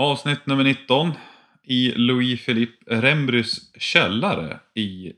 [0.00, 1.12] Avsnitt nummer 19
[1.64, 5.12] i Louis Philippe Rembrys källare i,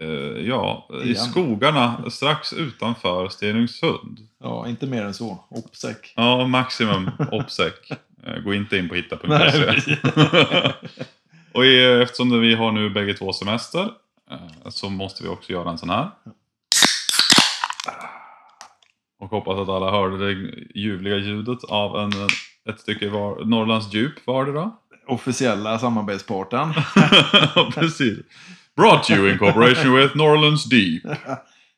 [0.00, 0.08] eh,
[0.46, 4.18] ja, i skogarna strax utanför Stenungsund.
[4.40, 5.44] Ja, inte mer än så.
[5.50, 5.96] Opsec.
[6.16, 7.72] Ja, maximum OPSEC.
[8.26, 9.96] Eh, Gå inte in på hitta.se.
[11.54, 13.88] Och i- eftersom vi har nu bägge två semester
[14.30, 16.10] eh, så måste vi också göra en sån här.
[19.20, 22.10] Och hoppas att alla hörde det ljuvliga ljudet av en,
[22.70, 24.76] ett stycke var, Norrlands djup var det då?
[25.06, 26.72] Officiella samarbetspartern.
[27.56, 28.18] Ja, Precis.
[28.76, 31.02] Brought you in cooperation with Norrlands Deep.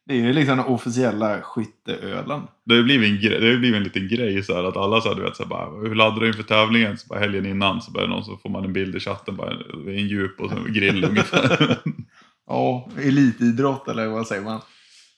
[0.09, 2.41] Det är ju liksom den officiella skytteölen.
[2.65, 5.01] Det har blivit en, gre- det har blivit en liten grej så här att alla
[5.01, 6.99] så här, du vet, så här, bara, hur laddar du inför tävlingen?
[6.99, 9.51] Så bara helgen innan så bara någon så får man en bild i chatten bara,
[9.85, 11.79] det är en djup och så en grill ungefär.
[12.49, 14.61] Ja, elitidrott eller vad säger man?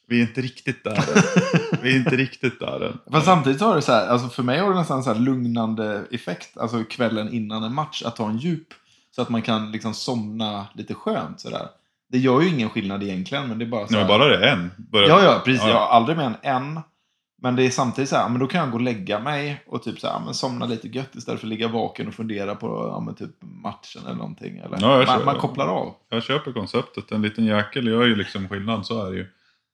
[0.08, 1.22] Vi är inte riktigt där än.
[1.82, 2.98] Vi är inte riktigt där än.
[3.12, 6.04] Fast samtidigt har det så här, alltså för mig har det nästan så här lugnande
[6.10, 8.68] effekt, alltså kvällen innan en match, att ta en djup.
[9.10, 11.68] Så att man kan liksom somna lite skönt sådär.
[12.10, 14.08] Det gör ju ingen skillnad egentligen, men det är bara så Nej, här...
[14.08, 14.70] men bara det en.
[14.76, 15.08] Börjar...
[15.08, 15.62] Ja, ja, precis.
[15.62, 15.74] Ja, ja.
[15.74, 16.80] Jag har aldrig mer än en.
[17.42, 19.82] Men det är samtidigt så här, men då kan jag gå och lägga mig och
[19.82, 22.66] typ så här, men somna lite gött istället för att ligga vaken och fundera på
[22.66, 24.58] ja, men typ matchen eller någonting.
[24.58, 25.94] Eller, Ja, man, man kopplar av.
[26.10, 27.12] Jag köper konceptet.
[27.12, 29.26] En liten jäkel gör ju liksom skillnad, så är det ju.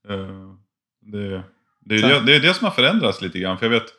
[0.09, 0.55] Eh,
[1.01, 1.43] Det,
[1.81, 3.59] det, är det, det är det som har förändrats lite grann.
[3.59, 3.93] För jag vet,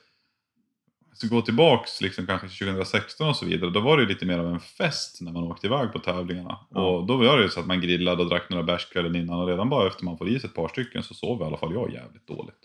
[1.13, 3.69] så gå tillbaks liksom kanske till 2016 och så vidare.
[3.69, 6.59] Då var det lite mer av en fest när man åkte iväg på tävlingarna.
[6.69, 6.87] Ja.
[6.87, 9.39] Och då var det ju så att man grillade och drack några bärs kvällen innan.
[9.39, 11.57] Och redan bara efter man får i sig ett par stycken så sov i alla
[11.57, 12.59] fall jag jävligt dåligt.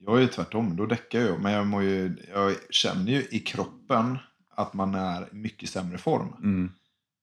[0.00, 1.40] Jag är tvärtom, då däckar jag.
[1.40, 4.18] Men jag, mår ju, jag känner ju i kroppen
[4.54, 6.34] att man är i mycket sämre form.
[6.38, 6.70] Mm.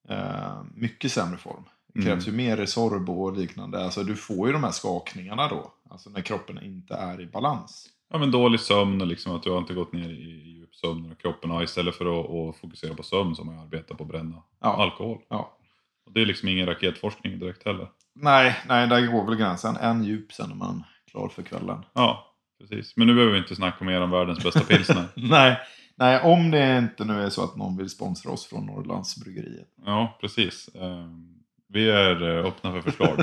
[0.10, 1.64] Eh, mycket sämre form.
[2.00, 2.18] Det Mm.
[2.18, 3.84] krävs ju mer Resorb och liknande.
[3.84, 5.72] Alltså, du får ju de här skakningarna då.
[5.90, 7.88] Alltså när kroppen inte är i balans.
[8.12, 11.12] Ja men dålig sömn och liksom att du har inte gått ner i djup sömn
[11.12, 14.10] och kroppen har istället för att, att fokusera på sömn som jag arbetar på att
[14.10, 14.68] bränna Ja.
[14.84, 15.18] alkohol.
[15.30, 15.58] Ja.
[16.06, 17.88] Och det är liksom ingen raketforskning direkt heller.
[18.16, 19.76] Nej, nej, där går väl gränsen.
[19.78, 21.86] En djup sen är man klar för kvällen.
[21.94, 22.98] Ja, precis.
[22.98, 25.06] Men nu behöver vi inte snacka mer om världens bästa pilsner.
[25.16, 25.58] Nej,
[25.96, 29.68] nej, om det inte nu är så att någon vill sponsra oss från Norrlandsbryggeriet.
[29.86, 30.70] Ja, precis.
[30.76, 31.36] Ehm,
[31.74, 33.20] Vi är eh, öppna för förslag,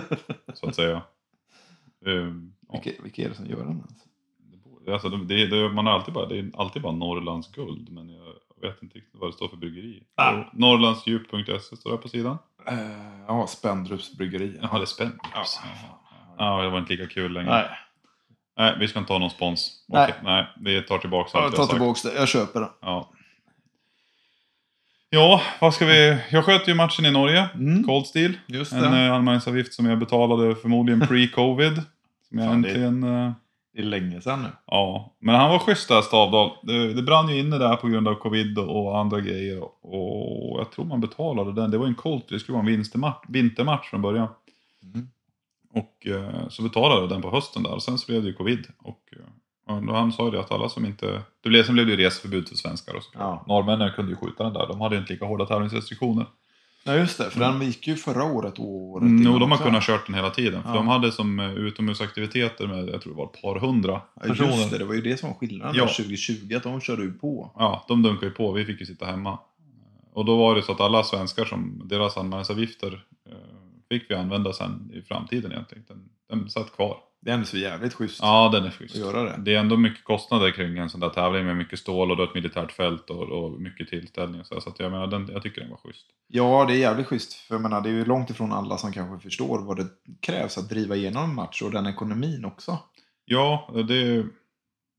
[0.55, 1.03] så att säga.
[2.07, 3.83] Ehm, Ja, Vilka, vilka är det som gör den
[4.39, 7.93] det borde- alltså, det, det, man har alltid bara, det är alltid bara Norrlands guld,
[7.93, 10.03] men jag vet inte riktigt vad det står för bryggeri.
[10.15, 10.33] Ah.
[10.53, 12.39] Norrlandsdjup.se står det på sidan.
[12.73, 14.59] Uh, ja, Spendrups bryggeri.
[14.63, 15.19] Jaha, det är spännande.
[15.35, 15.45] Ja.
[16.39, 17.51] Ja, det var inte lika kul längre.
[17.51, 17.69] Nej,
[18.57, 19.85] Nej, vi ska inte ha någon spons.
[19.89, 20.05] Nej.
[20.05, 22.01] Okej, nej vi tar tillbaka jag allt jag tar har sagt.
[22.03, 22.21] tillbaka det.
[22.21, 22.69] Jag köper den.
[22.81, 23.11] Ja.
[25.11, 26.19] Ja, vad ska vi...
[26.31, 27.49] Jag sköt ju matchen i Norge.
[27.55, 28.33] Mm, Cold Steel.
[28.47, 29.07] just En det.
[29.07, 31.83] eh, anmälningsavgift som jag betalade förmodligen pre-covid.
[32.29, 33.03] Som jag Fan, det- äntligen...
[33.03, 33.33] eh,
[33.75, 34.49] Det är länge sedan nu.
[34.67, 36.51] Ja, men han var schysst där Stavdal.
[36.63, 39.63] Det, det brann ju inne där på grund av covid och, andra grejer.
[39.87, 41.71] Och jag tror man betalade den.
[41.71, 44.29] Det var en Cold det skulle vara en vintermatch, vintermatch från början.
[44.95, 45.09] Mm.
[45.75, 48.35] Och eh, så betalade jag den på hösten där och sen så blev det ju
[48.35, 48.67] covid.
[48.79, 49.19] Och, eh,
[49.67, 51.23] då han sa ju det att alla som inte...
[51.43, 53.11] Det blev, sen blev det ju reseförbud för svenskar och så.
[53.15, 53.45] Ja.
[53.49, 56.27] Norrmännen kunde ju skjuta den där, de hade ju inte lika hårda tävlingsrestriktioner.
[56.85, 57.31] ja, just det.
[57.31, 59.65] För den gick ju förra året och året Mm, jo, de har också.
[59.65, 60.63] kunnat kört den hela tiden.
[60.63, 60.75] För Ja.
[60.75, 64.51] de hade som eh, utomhusaktiviteter med, jag tror det var ett par hundra Ja, personer.
[64.51, 65.85] just det, det var ju det som var skillnaden Ja.
[65.85, 67.51] där 2020, att de körde ju på.
[67.59, 68.53] Ja, de dunkade ju på.
[68.53, 69.39] Vi fick ju sitta hemma.
[70.13, 73.33] Och då var det så att alla svenskar som deras anmälningsavgifter eh,
[73.89, 75.85] fick vi använda sen i framtiden egentligen.
[75.89, 76.97] Den, den satt kvar.
[77.27, 78.97] Det är ändå så jävligt schysst Ja, den är att schysst.
[78.97, 79.35] göra det.
[79.39, 82.25] Det är ändå mycket kostnader kring en sån där tävling med mycket stål och då
[82.25, 84.41] ett militärt fält och, och mycket tillställning.
[84.41, 86.07] och Så, så att jag menar, den, jag tycker den var schysst.
[86.27, 87.33] Ja, det är jävligt schysst.
[87.35, 89.87] För jag menar, det är ju långt ifrån alla som kanske förstår vad det
[90.21, 92.79] krävs att driva igenom en match och den ekonomin också.
[93.25, 94.27] Ja, det,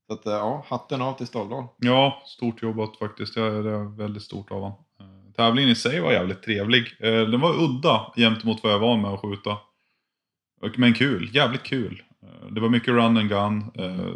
[0.08, 1.66] Så att, eh, ja, hatten av till Stavdal.
[1.78, 3.36] Ja, stort jobbat faktiskt.
[3.36, 4.78] Det är väldigt stort av honom.
[5.00, 6.98] Eh, Tävlingen i sig var jävligt trevlig.
[7.00, 9.58] Eh, Den var udda jämt mot vad jag var med att skjuta.
[10.78, 12.04] Men kul, jävligt kul.
[12.24, 13.64] Eh, Det var mycket run and gun.
[13.76, 14.14] Eh,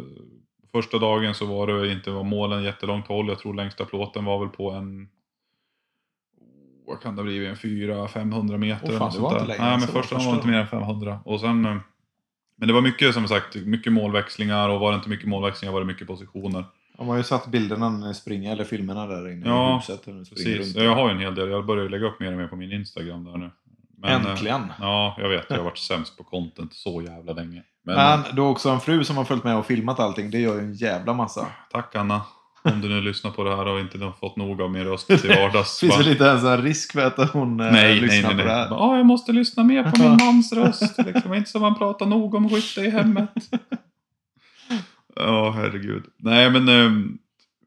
[0.72, 3.28] Första dagen så var det inte var målen jättelångt håll.
[3.28, 5.02] Jag tror längsta plåten var väl på en...
[5.02, 5.08] oh,
[6.86, 7.48] Vad kan det ha blivit?
[7.48, 8.88] En 400-500 meter.
[8.88, 11.20] Eller fan, det var inte längre Nej, men första första var inte mer än 500.
[11.24, 11.64] Och sen...
[11.64, 11.76] eh,
[12.56, 15.80] Men det var mycket som sagt, mycket målväxlingar och var det inte mycket målväxlingar var
[15.80, 16.64] det mycket positioner.
[16.98, 20.06] De har ju satt bilderna när ni springer, eller filmerna där inne Ja, i huset.
[20.06, 20.86] När ni Precis, runt.
[20.86, 21.50] jag har ju en hel del.
[21.50, 23.50] Jag börjar lägga upp mer och mer på min Instagram där nu.
[24.02, 24.72] Men, eh, Äntligen!
[24.80, 25.46] Ja, jag vet.
[25.48, 27.62] Jag har varit sämst på content så jävla länge.
[27.84, 30.30] Men, Men du har också en fru som har följt med och filmat allting.
[30.30, 31.46] Det gör ju en jävla massa.
[31.72, 32.20] tack Anna.
[32.64, 35.06] Om du nu lyssnar på det här och inte har fått nog av min röst
[35.06, 35.80] till vardags.
[35.80, 38.36] Finns väl inte ens en risk för att hon eh, nej, nej, lyssnar nej.
[38.36, 38.44] nej.
[38.44, 38.68] på det här?
[38.70, 40.98] Bara, "Ah, jag måste lyssna mer på min mans röst.
[41.06, 41.34] Liksom.
[41.34, 43.30] Inte som man pratar nog om skytte i hemmet.
[45.16, 46.04] Ja, herregud.
[46.18, 47.18] Nej, men ehm,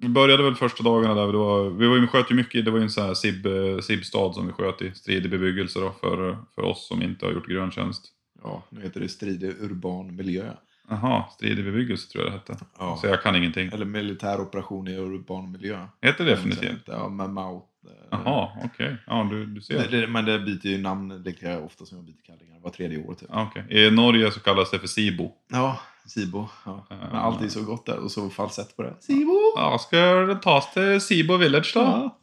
[0.06, 2.72] Vi började väl första dagarna där, det var, vi, var, vi sköt ju mycket, det
[2.72, 5.92] var ju en sån här SIB, eh, SIB-stad som vi sköt i, stridig bebyggelse då,
[6.02, 8.06] för, för oss som inte har gjort gröntjänst.
[8.44, 10.52] Ja, nu heter det stridig urban miljö.
[10.90, 12.66] Jaha, stridig bebyggelse tror jag det hette.
[12.80, 12.98] Ja.
[13.02, 13.70] Så jag kan ingenting.
[13.74, 15.88] Eller militär operation i urban miljö.
[16.02, 16.84] Heter det definitivt?
[16.86, 17.64] Ja, med Mao.
[18.12, 18.98] Jaha, okej.
[19.08, 19.88] Ja, du, du ser.
[19.90, 22.60] Det, det, men det byter ju namn lika ofta som jag byter kallingar.
[22.60, 23.30] Var tredje år typ.
[23.32, 23.66] Okej.
[23.70, 25.32] I Norge så kallas det för SIBO.
[25.52, 26.48] Ja, Sibo.
[26.66, 26.86] Ja.
[26.90, 26.96] Ja.
[27.12, 28.94] Men allt är så gott där och så falsett på det.
[29.00, 29.40] Sibo!
[29.56, 32.16] Ja, ska det tas till Sibo Village då?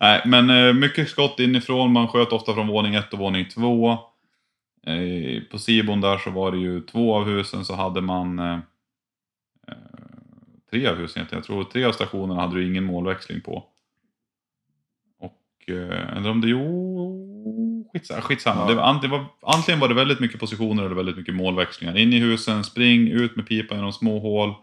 [0.00, 1.92] Nej, men eh, mycket skott inifrån.
[1.92, 3.98] Man sköt ofta från våning ett och våning två.
[4.86, 8.58] Eh, på Sibon där så var det ju två av husen så hade man eh,
[9.68, 9.74] eh,
[10.70, 11.38] tre av husen egentligen.
[11.38, 13.64] Jag tror tre av stationerna hade du ingen målväxling på.
[15.20, 16.93] Och, eh, eller om det, jo,
[18.04, 18.22] skitsamma.
[18.22, 18.60] skitsamma.
[18.60, 18.68] Ja.
[18.68, 21.96] Det var, antingen, var, antingen var det väldigt mycket positioner eller väldigt mycket målväxlingar.
[21.96, 24.54] In i husen, spring, ut med pipan genom små hål.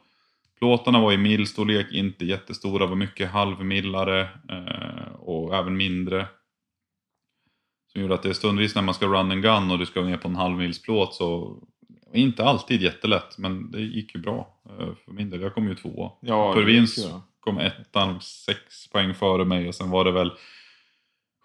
[0.60, 6.28] Plåtarna var i milstorlek, inte jättestora, var mycket halvmillare eh, och även mindre.
[7.92, 10.18] Som gjorde att det stundvis när man ska run and gun och du ska ner
[10.18, 11.58] på en halvmilsplåt så
[12.14, 15.42] inte alltid jättelätt, men det gick ju bra eh, för min del.
[15.42, 16.12] Jag kom ju tvåa.
[16.20, 20.32] Ja, Purvins det kom ettan, sex poäng före mig och sen var det väl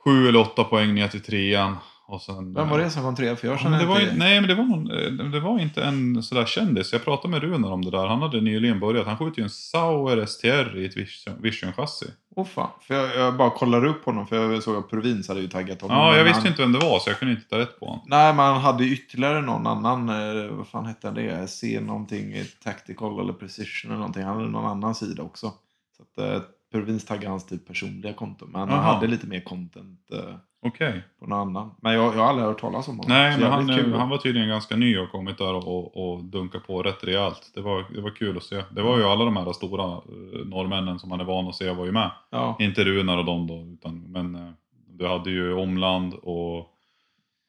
[0.07, 1.77] sju eller åtta poäng ner till trean.
[2.09, 3.37] Och sen, Vem var det som kom trea?
[3.37, 4.15] För jag Ja, men det var, inte...
[4.15, 6.93] nej, men det var, någon, eh, det var inte en sådär kändis.
[6.93, 8.07] Jag pratade med Runar om det där.
[8.07, 9.07] Han hade nyligen börjat.
[9.07, 12.07] Han skjuter ju en Sauer STR i ett Vision- Vision-chassi.
[12.37, 12.71] Åh fan.
[12.81, 15.83] För jag, jag bara kollar upp honom för jag såg att Provins hade ju taggat
[15.83, 15.97] honom.
[15.97, 16.47] Ja, jag visste han...
[16.49, 18.05] inte vem det var så jag kunde inte ta rätt på honom.
[18.07, 21.49] Nej, men han hade ytterligare någon annan, eh, vad fan hette det?
[21.51, 24.23] Se någonting Tactical eller Precision eller någonting.
[24.25, 25.53] Han hade någon annan sida också.
[25.97, 28.47] Så att eh, Provins taggade hans typ personliga konto.
[28.47, 31.03] Men han hade lite mer content eh, Okej.
[31.19, 31.75] på någon annan.
[31.83, 33.09] Men jag, jag har aldrig hört talas om honom.
[33.09, 33.95] Nej, men han, kul.
[33.95, 37.51] han var tydligen ganska ny och kommit där och, och, dunkat på rätt rejält.
[37.55, 38.63] Det var, det var kul att se.
[38.71, 41.71] Det var ju alla de här stora eh, norrmännen som man är van att se
[41.71, 42.11] var ju med.
[42.31, 44.51] Ja, Inte Runar och dem då, utan, men eh,
[44.89, 46.73] du hade ju Omland och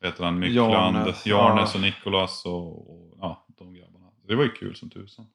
[0.03, 1.79] heter han, Myckland, Jarnes, Jarnes, ja.
[1.79, 4.05] och Nikolas och, och ja, de grabbarna.
[4.27, 5.25] Det var ju kul som tusan.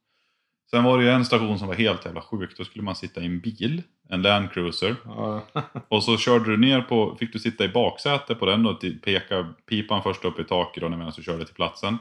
[0.74, 2.56] Sen var det ju en station som var helt jävla sjuk.
[2.56, 4.96] Då skulle man sitta i en bil, en Land Cruiser.
[5.04, 5.46] ja.
[5.88, 9.54] Och så körde du ner på, fick du sitta i baksätet på den och peka
[9.68, 11.98] pipan först upp i taket medan du körde till platsen.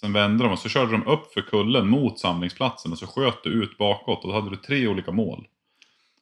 [0.00, 3.42] Sen vände de och så körde de upp för kullen mot samlingsplatsen och så sköt
[3.42, 5.46] du ut bakåt och då hade du tre olika mål.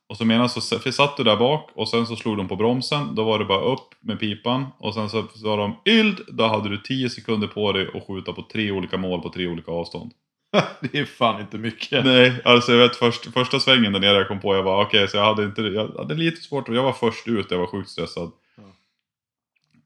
[0.08, 3.14] Och så medan så satt du där bak och sen så slog de på bromsen,
[3.14, 6.68] då var det bara upp med pipan och sen så sa de YLD, då hade
[6.68, 10.12] du 10 sekunder på dig att skjuta på tre olika mål på tre olika avstånd.
[10.80, 12.04] det är fan inte mycket.
[12.04, 15.08] Nej, alltså jag vet först, första svängen där nere jag kom på, jag var okej,
[15.08, 17.90] så jag hade inte, jag hade lite svårt, jag var först ut, jag var sjukt
[17.90, 18.32] stressad.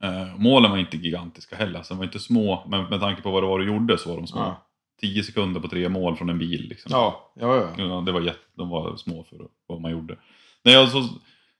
[0.03, 3.31] Eh, målen var inte gigantiska heller, alltså de var inte små, men med tanke på
[3.31, 4.41] vad det var du gjorde så var de små.
[4.41, 4.67] Ja,
[5.01, 6.93] 10 sekunder på tre mål från en bil liksom.
[6.93, 7.57] ja, ja.
[7.57, 7.85] ja.
[7.85, 10.17] Ja, det var jätte, de var små för vad man gjorde.
[10.62, 11.09] Nej, alltså,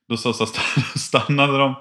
[0.07, 0.45] då så, så
[0.95, 1.75] stannade de.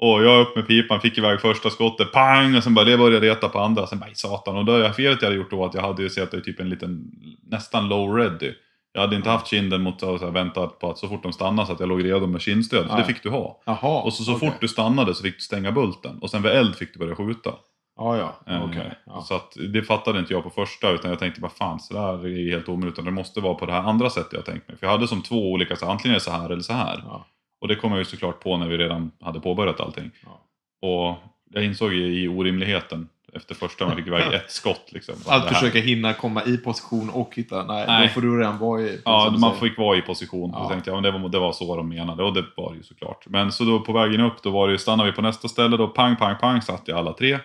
[0.00, 2.56] Och jag upp med pipan, fick iväg första skottet, pang!
[2.56, 3.86] Och sen bara det började reta på andra.
[3.86, 4.56] Sen bara, "Aj, satan.
[4.56, 6.68] Och då, felet jag hade gjort då att jag hade ju sett det typ en
[6.68, 7.10] liten,
[7.50, 8.52] nästan low ready.
[8.92, 11.72] Jag hade inte haft kinden mot här, väntat på att så fort de stannade så
[11.72, 12.88] att jag låg redo med kindstöd.
[12.88, 13.62] För det fick du ha.
[13.64, 14.02] Jaha.
[14.02, 14.50] Och så, så okej.
[14.50, 16.18] fort du stannade så fick du stänga bulten.
[16.18, 17.50] Och sen vid eld fick du börja skjuta.
[17.96, 18.52] Ja, ja.
[18.54, 18.92] Eh, Okej.
[19.06, 19.20] Ja.
[19.22, 22.26] Så att det fattade inte jag på första utan jag tänkte bara fan så där
[22.26, 22.94] är helt omöjligt.
[22.94, 24.76] Utan det måste vara på det här andra sättet jag tänkt mig.
[24.78, 27.02] För jag hade som två olika, så antingen är det så här eller så här.
[27.06, 27.26] Ja.
[27.60, 30.10] Och det kom jag ju såklart på när vi redan hade påbörjat allting.
[30.24, 30.40] Ja.
[30.88, 31.16] Och
[31.50, 34.88] jag insåg ju i orimligheten efter första man fick iväg ett skott.
[34.92, 37.64] Liksom, här- försöka hinna komma i position och hitta...
[37.64, 38.06] Nej, Nej.
[38.06, 39.00] då får du redan vara i...
[39.04, 39.68] Ja, man säger.
[39.68, 40.50] fick vara i position.
[40.54, 40.62] Ja.
[40.62, 42.24] Så tänkte jag, men det var, det var så de menade.
[42.24, 43.24] Och det var det ju såklart.
[43.26, 45.76] Men så då på vägen upp, då var det ju, stannade vi på nästa ställe.
[45.76, 47.38] Då pang, pang, pang satt jag alla tre.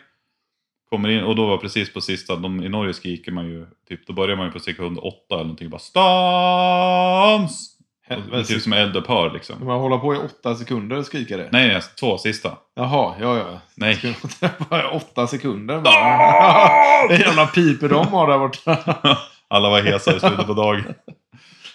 [0.89, 4.07] Kommer in och då var precis på sista, de, i Norge skriker man ju, typ,
[4.07, 5.69] då börjar man ju på sekund åtta eller någonting.
[5.69, 7.72] Bara stans!
[8.31, 9.57] Det typ som eldupphör liksom.
[9.57, 11.49] Kan man hålla på i åtta sekunder och skrika det?
[11.51, 12.51] Nej, nej, två sista.
[12.75, 13.59] Jaha, ja, ja.
[13.75, 14.17] Nej.
[14.69, 17.07] Vara åtta sekunder bara.
[17.09, 18.77] Det jävla piper de har där borta.
[19.47, 20.83] Alla var hesa i slutet på dagen.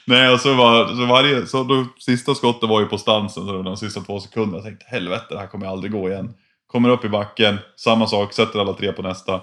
[0.06, 3.62] Nej, och så var så varje, så då, sista skottet var ju på stansen, så
[3.62, 4.56] de sista två sekunderna.
[4.56, 6.34] Jag tänkte helvete, det här kommer jag aldrig gå igen.
[6.66, 9.40] Kommer upp i backen, samma sak, sätter alla tre på nästa.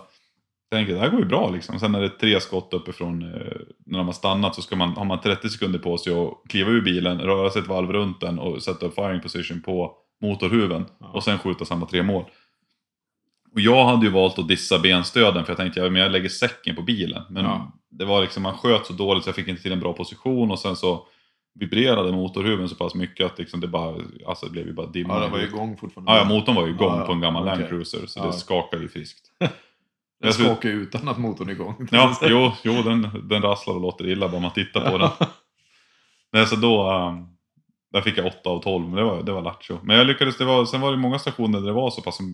[0.71, 1.79] Tänker det här går ju bra liksom.
[1.79, 3.51] Sen är det tre skott uppifrån, eh,
[3.85, 6.69] när de har stannat så ska man, har man 30 sekunder på sig att kliva
[6.69, 10.85] ur bilen, röra sig ett varv runt den och sätta upp firing position på motorhuven.
[10.99, 11.07] Ja.
[11.07, 12.23] Och sen skjuta samma tre mål.
[13.53, 16.75] Och jag hade ju valt att dissa benstöden för jag tänkte men jag lägger säcken
[16.75, 17.23] på bilen.
[17.29, 17.71] Men Ja.
[17.89, 20.51] det var liksom, man sköt så dåligt så jag fick inte till en bra position
[20.51, 21.07] och sen så
[21.59, 23.95] vibrerade motorhuven så pass mycket att liksom det bara,
[24.27, 25.13] alltså det blev ju bara dimma.
[25.13, 26.11] Ja, det i var ju igång fortfarande.
[26.11, 27.57] Ja, ja, motorn var ju igång Ja, på en gammal Okej.
[27.57, 29.31] Land Cruiser så det skakade ju friskt.
[30.21, 31.87] Den skulle- skakar ju utan att motorn är igång.
[31.91, 35.09] Ja, jo, jo den, den rasslar och låter illa bara man tittar på den.
[36.31, 36.91] Nej, så då...
[36.91, 37.27] Um,
[37.93, 39.79] där fick jag 8 av 12, men det var, det var lattjo.
[39.83, 42.17] Men jag lyckades, det var, sen var det många stationer där det var så pass...
[42.17, 42.25] som-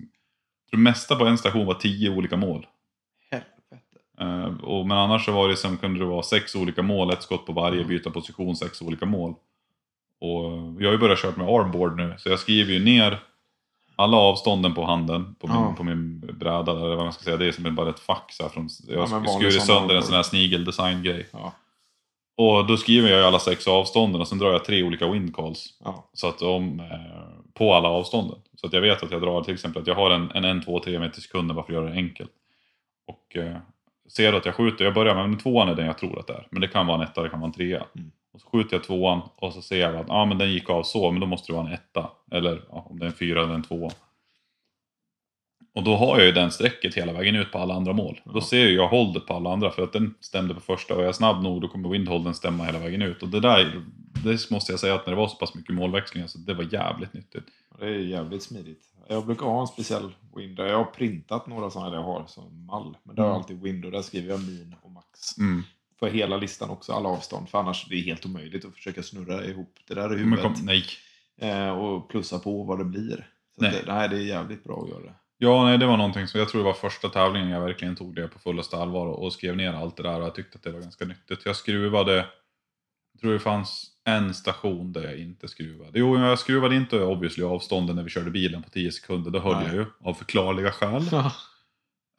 [0.66, 2.66] Jag tror det mesta på en station var 10 olika mål.
[3.32, 3.50] Helvete.
[4.20, 7.24] Eh, och, men annars så var det som kunde det vara sex olika mål, ett
[7.24, 7.88] skott på varje, Mm.
[7.88, 9.34] byta position, sex olika mål.
[10.22, 10.44] Och
[10.80, 13.20] jag har ju börjat köra med armboard nu, så jag skriver ju ner
[13.96, 15.74] alla avstånden på handen, på min, Ja.
[15.78, 17.38] på min bräda, eller vad man ska säga.
[17.38, 20.16] Det är som bara ett fack så här från, jag vanlig skurit sönder en sån
[20.16, 21.28] här snigel-design-grej.
[21.32, 21.54] Ja.
[22.38, 25.66] Och då skriver jag alla sex avstånden och sen drar jag tre olika wind calls.
[25.84, 26.10] Ja.
[26.14, 28.40] Så att om, eh, på alla avstånden.
[28.56, 30.66] Så att jag vet att jag drar till exempel att jag har en, en 1,
[30.66, 32.32] 2, 3 meter i sekunden bara för att göra det enkelt.
[33.08, 33.58] Och eh,
[34.10, 36.34] ser att jag skjuter, jag börjar med en tvåan är den jag tror att det
[36.34, 36.48] är.
[36.50, 37.84] Men det kan vara en etta, det kan vara en trea.
[37.96, 38.12] Mm.
[38.34, 40.84] Och så skjuter jag tvåan och så ser jag att ah, men den gick av
[40.84, 42.12] så, men då måste det vara en etta.
[42.32, 43.92] Eller ja, om det är en fyra eller en tvåa.
[45.76, 48.22] Och då har jag ju den strecket hela vägen ut på alla andra mål.
[48.26, 51.06] Då ser jag holdet på alla andra för att den stämde på första och är
[51.06, 53.24] jag snabb nog då kommer windholden stämma hela vägen ut.
[53.24, 53.82] Och det där,
[54.24, 56.74] det måste jag säga att när det var så pass mycket målväxlingar så det var
[56.74, 57.46] jävligt nyttigt.
[57.80, 58.82] Det är jävligt smidigt.
[59.08, 60.68] Jag brukar ha en speciell window.
[60.68, 62.98] Jag har printat några sådana där jag har som mall.
[63.04, 63.42] Men där har jag Mm.
[63.42, 63.92] alltid window.
[63.92, 65.38] Där skriver jag min och max.
[65.38, 65.64] Mm.
[66.02, 67.50] För hela listan också, alla avstånd.
[67.50, 70.44] För annars det är helt omöjligt att försöka snurra ihop det där i huvudet.
[70.44, 70.86] kom, nej.
[71.42, 73.28] Eh, och plussa på vad det blir.
[73.56, 73.72] Så Nej.
[73.72, 75.14] Det, det här det är jävligt bra att göra det.
[75.38, 78.16] Ja, nej, det var någonting som jag tror det var första tävlingen jag verkligen tog
[78.16, 80.64] det på fullaste allvar och, och skrev ner allt det där och jag tyckte att
[80.64, 81.46] det var ganska nyttigt.
[81.46, 82.16] Jag skruvade,
[83.14, 86.00] jag tror det fanns en station där jag inte skruvade.
[86.00, 89.56] Jo, jag skruvade inte obviously avstånden när vi körde bilen på 10 sekunder, det höll
[89.56, 89.66] Nej.
[89.66, 91.04] jag ju av förklarliga skäl.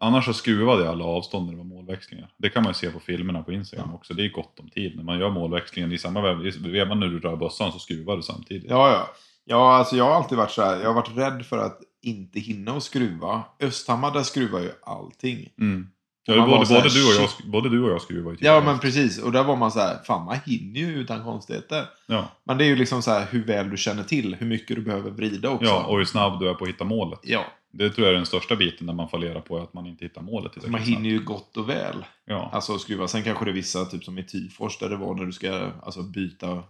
[0.02, 2.28] Annars så skruvade jag alla avstånd när det var målväxlingar.
[2.38, 3.94] Det kan man ju se på filmerna på Instagram Ja.
[3.96, 4.14] också.
[4.14, 4.96] Det är gott om tid.
[4.96, 8.16] När man gör målväxlingen i samma vev, i vevan när du rör bössan så skruvar
[8.16, 8.70] du samtidigt.
[8.70, 9.10] Ja, ja.
[9.44, 10.80] Ja, alltså jag har alltid varit så här.
[10.80, 13.42] Jag har varit rädd för att inte hinna och skruva.
[13.60, 15.48] Östhammar, där skruvar ju allting.
[15.60, 15.86] Mm.
[16.26, 18.62] Ja, både, så här, både, du och jag, både du och jag skruvar ju Ja,
[18.64, 19.18] men precis.
[19.18, 21.84] Och där var man så här, fan man hinner ju utan konstigheter.
[22.06, 22.28] ja.
[22.44, 24.82] Men det är ju liksom så här hur väl du känner till, hur mycket du
[24.82, 25.66] behöver vrida också.
[25.66, 27.20] ja, och hur snabb du är på att hitta målet.
[27.22, 27.44] ja.
[27.72, 30.22] Det tror jag är den största biten när man fallerar på att man inte hittar
[30.22, 30.68] målet.
[30.68, 32.04] Man hinner ju gott och väl.
[32.24, 32.50] Ja.
[32.52, 33.08] Alltså skruva.
[33.08, 35.70] Sen kanske det är vissa, typ som i Tyfors, där det var när du ska
[35.82, 36.62] alltså, byta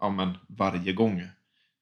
[0.00, 1.22] ja, men, varje gång.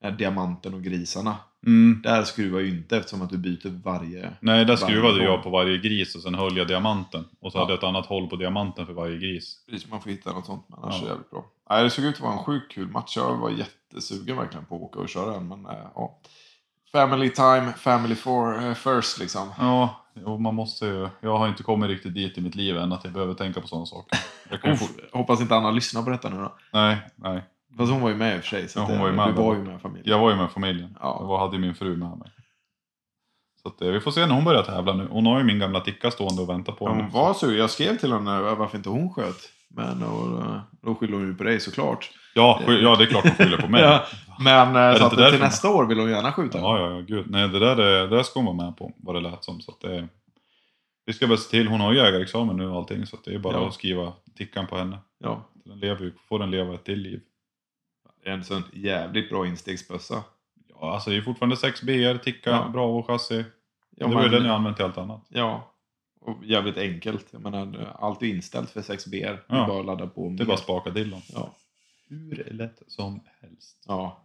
[0.05, 1.37] Eh, Diamanten och grisarna.
[1.67, 2.01] Mm.
[2.03, 4.33] Där skruvar ju inte eftersom att du byter varje...
[4.41, 7.25] Nej, där skruvade jag på varje gris och sen höll jag diamanten.
[7.41, 7.63] Och så Ja.
[7.63, 9.65] hade jag ett annat håll på diamanten för varje gris.
[9.71, 10.65] Precis, man får hitta något sånt.
[10.69, 10.99] Men annars Ja.
[10.99, 11.45] är det jävligt bra.
[11.71, 13.17] Nej, det såg ut att vara en sjukt kul match.
[13.17, 15.49] Jag var jättesugen verkligen på att åka och köra den.
[15.49, 16.21] Men eh, ja.
[16.93, 19.53] Family time, family for, eh, first liksom.
[19.59, 21.09] Ja, och man måste ju...
[21.21, 23.67] Jag har inte kommit riktigt dit i mitt liv än att jag behöver tänka på
[23.67, 24.19] sådana saker.
[24.63, 24.79] Jag
[25.19, 26.55] hoppas inte Anna lyssnar på detta nu då.
[26.73, 27.43] Nej, nej.
[27.79, 28.69] Fast hon var ju med i och för sig.
[28.69, 30.11] Så Ja, hon var ju med Du var ju med familjen.
[30.11, 30.97] Jag var ju med familjen.
[31.01, 31.19] Ja.
[31.21, 32.31] Jag hade ju min fru med mig.
[33.63, 35.09] Så att, eh, vi får se när hon börjar tävla nu.
[35.11, 37.03] Hon har ju min gamla ticka stående och väntar på Ja, henne.
[37.03, 37.59] hon var sugen.
[37.59, 39.37] Jag skrev till henne varför inte hon sköt.
[39.77, 42.11] Men och, eh, då skyller hon ju på dig såklart.
[42.35, 43.83] Ja, ja, det är klart hon skyller på mig.
[43.85, 44.05] Ja,
[44.41, 46.59] Men eh, det så att till nästa år vill hon gärna skjuta.
[46.59, 47.31] Ja, ja, ja, gud.
[47.31, 49.61] Nej, det där, är- det där ska hon vara med på, vad det lät som.
[49.61, 50.09] Så att det,
[51.07, 53.39] vi ska väl se till, hon har ju jägarexamen nu och allting, så det är
[53.39, 53.67] bara Ja.
[53.69, 54.99] att skriva tickan på henne.
[55.19, 55.49] Ja.
[55.65, 57.21] Den lever, får den leva ett till liv.
[58.25, 60.23] Är en sån jävligt bra instegsbössa.
[60.81, 62.69] Ja, alltså det är fortfarande 6 BR, ticka, Ja.
[62.73, 63.45] Bravo chassi.
[63.97, 65.25] Ja, det var ju den jag använt till allt annat.
[65.29, 65.73] Ja.
[66.27, 67.27] Och jävligt enkelt.
[67.31, 69.33] Jag menar, allt är inställt för 6BR.
[69.33, 69.65] Det Ja.
[69.65, 70.29] är bara att ladda på.
[70.29, 71.21] Det är bara att spaka dillon.
[71.33, 71.55] Ja.
[72.09, 73.85] Hur lätt som helst.
[73.87, 74.23] ja.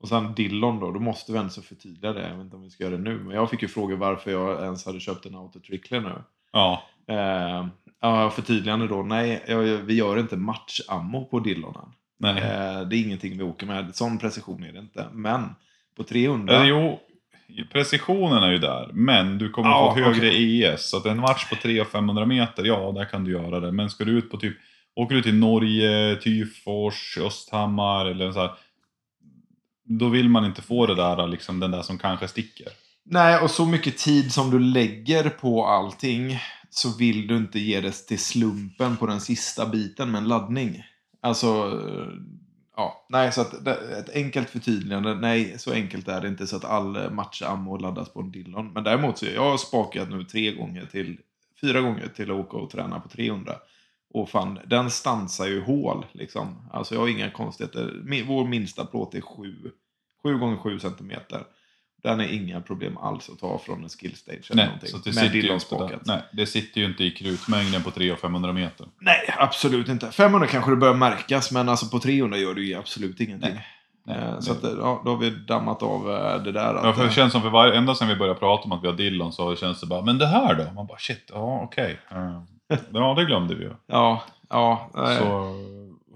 [0.00, 2.28] Och sen Dillon då, då måste vi ändå förtydliga det.
[2.28, 3.18] Jag vet inte om vi ska göra det nu.
[3.18, 6.22] Men jag fick ju fråga varför jag ens hade köpt en autotrickler nu.
[6.52, 7.66] Ja, Eh,
[8.00, 9.02] ja, förtydligande då.
[9.02, 9.44] Nej,
[9.86, 11.88] vi gör inte matchammo på Dillonen.
[12.18, 12.36] nej.
[12.42, 13.94] Eh, det är ingenting vi åker med.
[13.94, 15.06] Sån precision är det inte.
[15.12, 15.48] Men
[15.96, 16.54] på 300.
[16.54, 17.00] Eller jo,
[17.72, 20.64] precisionen är ju där, men du kommer Ja, få högre okej.
[20.64, 20.90] ES.
[20.90, 23.72] Så att en match på 300-500 meter, ja, där kan du göra det.
[23.72, 24.56] Men ska du ut på typ,
[24.94, 28.50] åker du till Norge, Tyfors, Östhammar eller så här.
[29.84, 32.68] Då vill man inte få det där, liksom den där som kanske sticker.
[33.04, 36.38] Nej, och så mycket tid som du lägger på allting
[36.70, 40.84] så vill du inte ge det till slumpen på den sista biten med en laddning.
[41.20, 41.80] Alltså,
[42.82, 45.14] ja, nej, så att ett enkelt förtydligande.
[45.14, 48.72] Nej, så enkelt är det inte så att all eh, matchammo laddas på en Dillon.
[48.72, 51.18] Men däremot så jag har spakat nu tre gånger till,
[51.60, 53.52] fyra gånger till att åka och träna på 300.
[54.14, 56.68] Och fan, den stansar ju hål liksom.
[56.72, 58.24] Alltså jag har inga konstigheter.
[58.26, 59.70] Vår minsta plåt är 7,
[60.22, 61.42] 7 gånger 7 centimeter.
[62.02, 64.88] Den är inga problem alls att ta från en skill stage eller Nej, någonting.
[64.90, 65.76] så det med sitter, ju Dillon inte där.
[65.78, 66.06] spakat.
[66.06, 68.86] Nej, det sitter ju inte i krutmängden på 300 och 500 meter.
[69.00, 70.10] Nej, absolut inte.
[70.10, 73.50] 500 kanske det börjar märkas, men alltså på 300 gör det ju absolut ingenting.
[73.54, 73.66] Nej,
[74.08, 76.74] Eh, det- så att, ja, då har vi dammat av eh, det där.
[76.74, 78.72] Ja, Att, för det eh, känns som för varje, ända sedan vi började prata om
[78.72, 80.72] att vi har Dillon så känns det bara, men det här då?
[80.74, 81.98] Man bara shit, ja okej.
[82.10, 82.42] Eh,
[82.92, 83.70] Ja, det glömde vi ju.
[83.86, 85.18] ja, ja, nej.
[85.18, 85.24] Så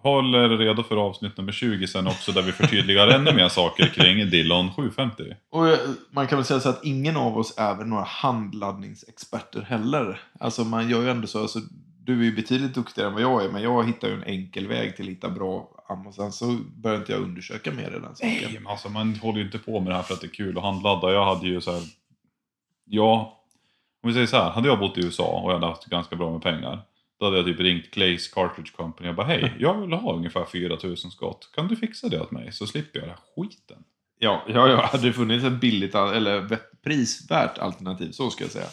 [0.07, 3.87] håll er redo för avsnitt nummer 20 sen också där vi förtydligar ännu mer saker
[3.87, 5.23] kring Dillon 750.
[5.51, 5.79] Och eh,
[6.11, 10.21] man kan väl säga så att ingen av oss är väl några handladdningsexperter heller.
[10.41, 11.59] Alltså man gör ju ändå så, alltså,
[12.07, 14.69] du är ju betydligt duktigare än vad jag är, men jag hittar ju en enkel
[14.69, 16.13] väg till att hitta bra ammo.
[16.13, 18.31] Sen så börjar inte jag undersöka mer i den saken.
[18.43, 20.35] Nej, men alltså man håller ju inte på med det här för att det är
[20.35, 21.13] kul att handladda.
[21.13, 21.83] Jag hade ju så här.
[22.85, 23.43] Ja,
[24.03, 24.51] om vi säger så här.
[24.51, 26.83] Hade jag bott i USA och jag hade haft ganska bra med pengar.
[27.19, 30.45] Då hade jag typ ringt Clays Cartridge Company och bara hej, jag vill ha ungefär
[30.45, 31.51] 4000 skott.
[31.55, 33.85] Kan du fixa det åt mig så slipper jag den här skiten.
[34.19, 38.67] Ja, ja, ja, hade det funnits ett billigt eller prisvärt alternativ, så ska jag säga.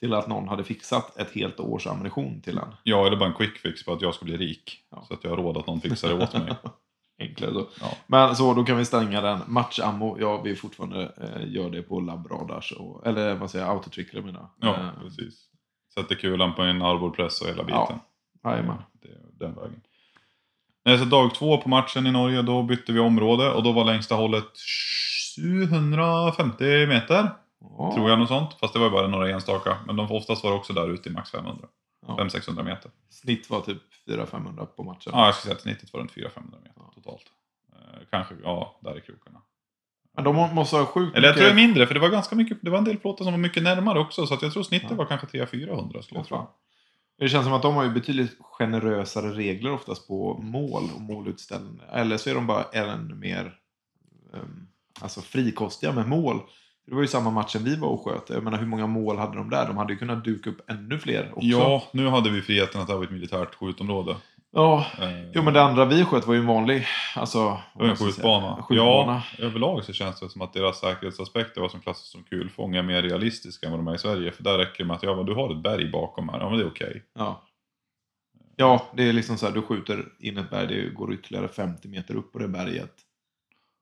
[0.00, 2.68] Till att någon hade fixat ett helt års ammunition till en.
[2.82, 4.78] Ja, eller bara en quick fix på att jag ska bli rik.
[4.90, 5.04] Ja.
[5.08, 6.52] Så att jag har råd att någon fixar det åt mig.
[7.18, 7.66] Enklare så.
[7.80, 7.96] Ja.
[8.06, 9.38] Men så, då kan vi stänga den.
[9.46, 14.22] Matchammo, ja, vi fortfarande eh, gör det på labbradars, och, eller vad säger jag, autotrickler
[14.22, 14.48] menar.
[14.60, 15.48] Ja, Eh, precis.
[15.98, 17.98] Sätter kulan på en arborpress och hela biten.
[18.44, 18.82] Jajamän.
[18.92, 19.80] Det är den vägen.
[20.84, 23.84] Nej, så dag två på matchen i Norge, då bytte vi område och då var
[23.84, 24.44] längsta hållet
[25.36, 27.30] 750 meter.
[27.60, 27.92] Ja.
[27.94, 28.54] Tror jag något sånt.
[28.60, 29.76] Fast det var bara några enstaka.
[29.86, 31.68] Men de oftast var också där ute i max 500.
[32.06, 32.16] Ja.
[32.20, 32.90] 500-600 meter.
[33.10, 35.12] Snitt var typ 400-500 på matchen.
[35.14, 36.26] Ja, jag skulle säga att snittet var runt 400-500
[36.62, 36.92] meter Ja.
[36.94, 37.24] totalt.
[37.72, 39.40] Eh, kanske, ja, där i krokarna.
[40.16, 42.00] Men de må- måste ha sjukt Eller jag tror det är mycket- mindre, för det
[42.00, 44.26] var ganska mycket, det var en del plåtar som var mycket närmare också.
[44.26, 44.96] Så att jag tror snittet Ja.
[44.96, 46.48] var kanske 300-400 skulle jag tro.
[47.18, 51.86] Det känns som att de har ju betydligt generösare regler oftast på mål och målutställningar.
[51.92, 53.54] Eller så är de bara ännu mer
[54.32, 54.66] um,
[55.00, 56.40] alltså frikostiga med mål.
[56.86, 58.30] Det var ju samma matchen vi var och sköt.
[58.30, 59.66] Jag menar hur många mål hade de där?
[59.66, 61.46] De hade ju kunnat duka upp ännu fler också.
[61.46, 64.16] Ja, nu hade vi friheten att var ett militärt skjutområde.
[64.52, 64.86] Ja.
[65.00, 67.60] Eh, Jo men det andra vi sköt var ju en vanlig, alltså...
[67.78, 68.62] En skjutbana.
[68.62, 69.22] skjutbana.
[69.38, 72.82] Ja, överlag så känns det som att deras säkerhetsaspekter, vad som klassas som kulfång, är
[72.82, 74.32] mer realistiska än vad de är i Sverige.
[74.32, 76.58] För där räcker det med att ja, du har ett berg bakom här, ja men
[76.58, 77.02] det är okej.
[77.14, 77.42] Ja.
[78.56, 81.88] Ja, det är liksom så här, du skjuter in ett berg, det går ytterligare 50
[81.88, 82.94] meter upp på det berget.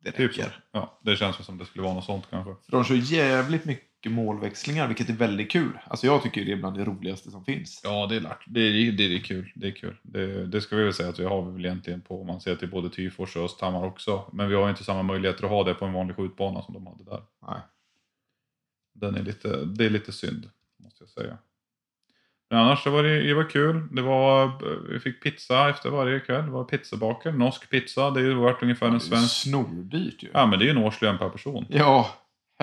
[0.04, 0.28] Det räcker.
[0.28, 0.50] Typ så.
[0.72, 2.54] Ja, det känns som det skulle vara något sånt kanske.
[2.64, 5.78] För de kör jävligt mycket målväxlingar, vilket är väldigt kul.
[5.86, 7.80] Alltså jag tycker det är bland det roligaste som finns.
[7.84, 8.36] Ja, det är.
[8.46, 9.52] Det är, det är kul.
[9.54, 9.96] Det är kul.
[10.02, 12.56] Det, det ska vi väl säga att vi har väl egentligen på, om man ser
[12.56, 14.30] till både Tyfors och Östhammar också.
[14.32, 16.74] Men vi har ju inte samma möjligheter att ha det på en vanlig skjutbana som
[16.74, 17.22] de hade där.
[17.48, 17.60] Nej.
[18.92, 21.38] Den är lite, det är lite synd, måste jag säga.
[22.50, 23.88] Men annars så var det, det var kul.
[23.92, 24.52] Det var,
[24.92, 26.44] vi fick pizza efter varje kväll.
[26.44, 28.10] Det var pizzabaker, norsk pizza.
[28.10, 29.34] Det är ju värt ungefär en Det är svensk...
[29.34, 30.28] snordyrt ju.
[30.32, 31.66] Ja men det är ju en årslön per person.
[31.68, 32.10] Ja,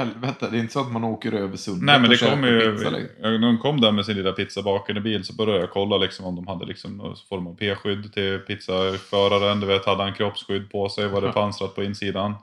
[0.06, 0.48] helvete.
[0.52, 2.90] Det är inte så att man åker över sundet Nej men det kom ju, pizza,
[2.90, 3.42] liksom.
[3.42, 6.48] de kom där med sin lilla pizzabakande bil så började jag kolla liksom om de
[6.48, 9.60] hade liksom någon form av p-skydd till pizzaföraren.
[9.60, 11.08] Du vet, hade han kroppsskydd på sig?
[11.08, 12.34] Var det pansrat på insidan?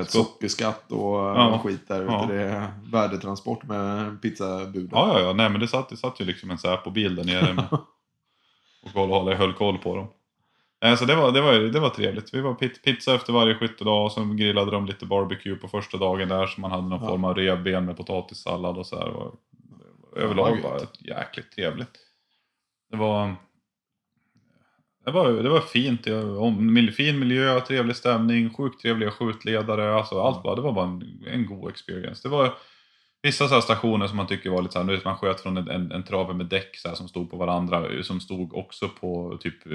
[0.00, 1.60] Ett sockerskatt och Ja.
[1.64, 2.02] skit där.
[2.02, 2.26] Ja.
[2.28, 2.34] Ja.
[2.34, 4.88] Det är värdetransport med pizzabuden.
[4.92, 5.32] Ja, ja, ja.
[5.32, 7.64] Nej men det satt, det satt ju liksom en Säpo-bil där nere med,
[8.82, 10.08] och koll, höll koll på dem.
[10.84, 12.34] Nej, så det var, det, var, det var trevligt.
[12.34, 16.28] Vi var pizza efter varje skyttedag och så grillade de lite barbecue på första dagen
[16.28, 17.08] där så man hade någon Ja.
[17.08, 19.08] form av revben med potatissallad och så här.
[19.08, 19.34] Och,
[20.16, 21.98] överlag bara jäkligt trevligt.
[22.90, 23.34] Det var,
[25.04, 26.04] det var, det var fint.
[26.94, 29.94] Fin miljö, trevlig stämning, sjukt trevliga skjutledare.
[29.94, 32.28] Alltså allt bara, det var bara en, en god experience.
[32.28, 32.54] Det var
[33.22, 35.68] vissa så stationer som man tycker var lite så här, nu man sköt från en,
[35.68, 39.38] en, en trave med däck så här, som stod på varandra, som stod också på
[39.40, 39.66] typ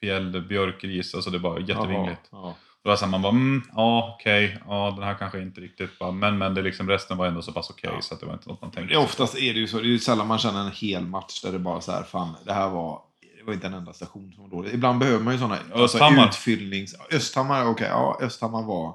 [0.00, 2.20] fjäll, björkris, alltså det var jättevingligt.
[2.30, 2.54] Jaha, Ja.
[2.84, 6.38] Då var man bara, mm, ja okej, ja den här kanske inte riktigt, bara, men
[6.38, 8.00] men det liksom, resten var ändå så pass okej Ja.
[8.00, 8.94] så att det var inte något man tänkte.
[8.94, 9.76] Det oftast är det ju så.
[9.76, 12.34] Det är ju sällan man känner en hel match där det bara så här, fan,
[12.44, 13.02] det här var...
[13.38, 14.74] Det var inte en enda station som var dålig.
[14.74, 16.28] Ibland behöver man ju sådana Östhammar.
[16.28, 16.94] utfyllnings...
[17.12, 17.86] Östhammar, okej.
[17.88, 18.94] ja, Östhammar var...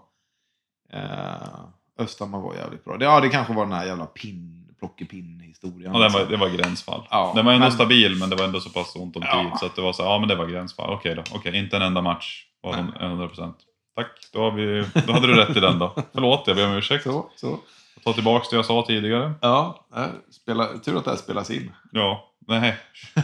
[0.93, 1.59] Eh,
[1.99, 2.97] Östhammar var jävligt bra.
[2.97, 5.93] Det, ja, det kanske var den här jävla pin, plockepinn-historien.
[5.93, 6.31] Ja, den var, liksom.
[6.31, 7.07] det var gränsfall.
[7.09, 9.43] Ja, den var ändå men- stabil men det var ändå så pass ont om Ja.
[9.43, 10.89] tid så att det var så här, ja men det var gränsfall.
[10.93, 12.83] Okej då, okej inte en enda match var Nej.
[13.09, 13.53] 100%.
[13.95, 15.95] Tack, då, har vi, då hade du rätt i den då.
[16.13, 17.03] Förlåt, jag ber om ursäkt.
[17.03, 17.59] Så, så.
[17.95, 19.33] Jag tar tillbaka det jag sa tidigare.
[19.41, 21.71] Ja, eh, spela, tur att det här spelas in.
[21.91, 22.77] Ja, nej.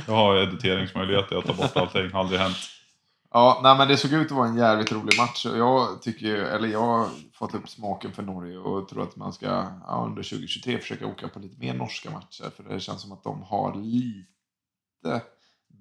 [0.07, 2.57] Jag har editeringsmöjligheter, jag tar bort allting, aldrig hänt.
[3.31, 5.45] Ja, nej, men det såg ut att vara en jävligt rolig match.
[5.45, 9.33] Och jag tycker eller jag har fått upp smaken för Norge och tror att man
[9.33, 12.49] ska ja, under 2023 försöka åka på lite mer norska matcher.
[12.55, 15.21] För det känns som att de har lite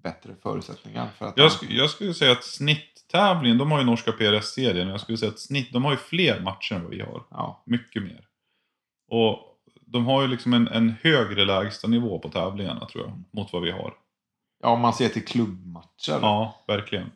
[0.03, 1.09] bättre förutsättningar.
[1.19, 5.01] För att Jag, sk- jag skulle säga att snitttävlingen, de har ju norska PRS-serien, jag
[5.01, 7.23] skulle säga att snitt, de har ju fler matcher än vad vi har.
[7.31, 8.25] ja, Mycket mer.
[9.11, 9.39] Och
[9.87, 13.63] de har ju liksom en, en högre lägsta nivå på tävlingarna tror jag, mot vad
[13.63, 13.95] vi har.
[14.63, 17.11] ja, om man ser till klubbmatcher Ja, verkligen.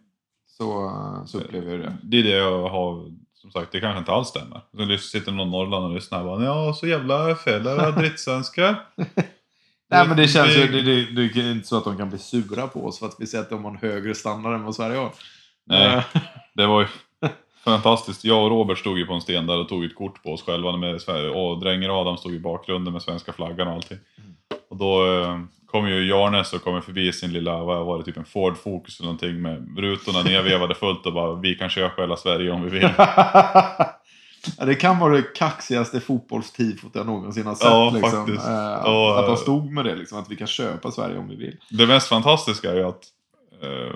[0.62, 1.96] Så, så upplever jag det.
[2.02, 4.60] Det är det jag har, som sagt, det kanske inte alls stämmer.
[4.96, 8.76] Så sitter någon Norrland och lyssnar och bara ja, så jävla fällare drittsvenskar.
[9.90, 10.66] Nej, men det känns ju...
[10.66, 13.16] Det, det, det är inte så att de kan bli sura på oss för att
[13.18, 15.12] vi säger att de har en högre standard än vad Sverige har.
[15.66, 15.96] Nej.
[15.96, 16.04] Eh,
[16.54, 16.86] Det var ju
[17.64, 18.24] fantastiskt.
[18.24, 20.42] Jag och Robert stod ju på en sten där och tog ett kort på oss
[20.42, 20.76] själva.
[20.76, 23.98] Med, Sver- och Dränger Adam stod i bakgrunden med svenska flaggan och allting.
[24.70, 28.16] Och då eh, kom ju Jarnes och kom förbi sin lilla, vad var det, typ
[28.16, 32.16] en Ford Focus eller någonting med rutorna nedvevade fullt och bara vi kan köpa hela
[32.16, 32.88] Sverige om vi vill.
[34.58, 37.66] ja, det kan vara det kaxigaste fotbollstifot jag någonsin har sett.
[37.66, 38.32] Ja, liksom.
[38.32, 41.18] Eh, att, Och, att de eh, stod med det, liksom, att vi kan köpa Sverige
[41.18, 41.56] om vi vill.
[41.70, 43.04] Det mest fantastiska är ju att
[43.62, 43.94] eh,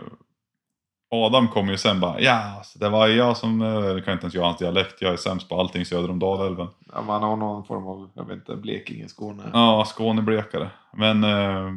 [1.10, 4.24] Adam kom ju sen bara ja, så det var jag som, eh, jag kan inte
[4.24, 6.66] ens göra hans dialekt, jag är sämst på allting söder om Dalälven.
[6.92, 9.42] Ja, man har någon form av, jag vet inte, Blekinge, Skåne.
[9.52, 10.70] Ja, Skåneblekare.
[10.92, 11.72] Men eh,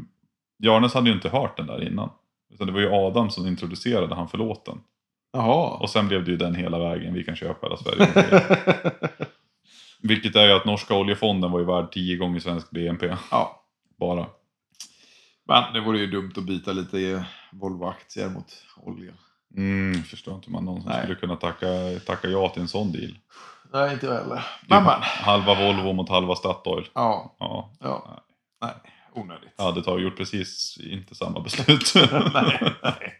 [0.63, 2.09] Jarnes hade ju inte hört den där innan.
[2.53, 4.81] Utan det var ju Adam som introducerade han för låten.
[5.33, 5.77] Jaha.
[5.77, 8.07] Och sen blev det ju den hela vägen, vi kan köpa hela Sverige.
[10.01, 13.15] Vilket är ju att norska oljefonden var ju värd 10 gånger svensk BNP.
[13.31, 13.55] ja.
[13.99, 14.25] Bara.
[15.47, 19.11] Men det vore ju dumt att byta lite Volvo-aktier mot olja.
[19.57, 21.01] Mm, förstår inte hur man någonsin Nej.
[21.01, 21.67] skulle kunna tacka,
[22.05, 23.17] tacka ja till en sån deal.
[23.73, 24.45] Nej, inte jag heller.
[24.67, 25.01] Men, men.
[25.01, 26.89] Halva Volvo mot halva Statoil.
[26.93, 28.23] Ja, Ja, ja.
[28.61, 28.73] Nej,
[29.13, 29.49] onödigt.
[29.57, 31.93] jag hade tagit, gjort precis inte samma beslut.
[32.33, 33.13] nej, nej.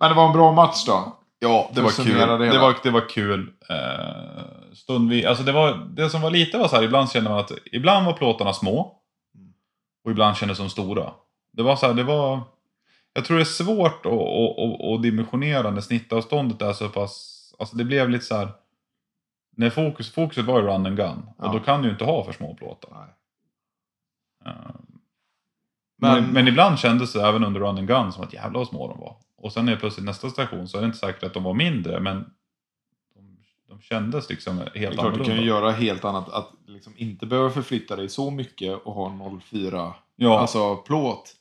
[0.00, 1.16] Men det var en bra match då.
[1.38, 2.18] Ja, det var kul.
[2.18, 3.52] det Det, var, det var kul.
[3.70, 7.38] Eh, stundvis, alltså det, var, det som var lite var så här, ibland kände man
[7.38, 8.96] att ibland var plåtarna små.
[9.34, 9.52] Mm.
[10.04, 11.12] Och ibland kändes de stora.
[11.52, 12.40] Det var så här, det var...
[13.12, 17.36] Jag tror det är svårt att, att, att, dimensionera när snittavståndet är så pass...
[17.58, 18.48] Alltså det blev lite så här...
[19.56, 21.26] När fokus, fokuset var ju run and gun.
[21.38, 21.46] Ja.
[21.46, 23.14] Och då kan du ju inte ha för små plåtar.
[24.46, 24.52] Eh,
[25.98, 28.68] Men, Men- men, ibland kändes det även under run and gun som att jävla vad
[28.68, 29.16] små de var.
[29.36, 32.00] Och sen är plötsligt nästa station så är det inte säkert att de var mindre
[32.00, 32.30] men
[33.14, 33.36] de,
[33.68, 35.24] de kändes liksom helt Det är klart, du annorlunda.
[35.24, 36.28] kan ju göra helt annat.
[36.28, 41.36] Att liksom inte behöva förflytta dig så mycket och ha 04 ja, alltså plåt.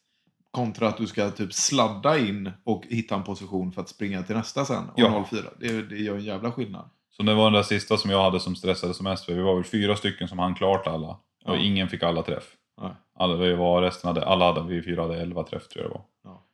[0.52, 4.36] Kontra att du ska typ sladda in och hitta en position för att springa till
[4.36, 4.84] nästa sen.
[4.90, 5.26] Och Ja.
[5.30, 5.42] 04.
[5.60, 6.90] Det, det gör en jävla skillnad.
[7.12, 9.42] så det var den där sista som jag hade som stressade som mest för vi
[9.42, 11.08] var väl fyra stycken som hann klart alla.
[11.10, 11.58] Och Ja.
[11.58, 12.56] ingen fick alla träff.
[12.82, 12.92] Nej.
[13.16, 15.96] Alla, vi var, resten hade, alla hade, vi fyra hade elva träff tror jag det
[15.98, 16.06] var.
[16.24, 16.46] Ja.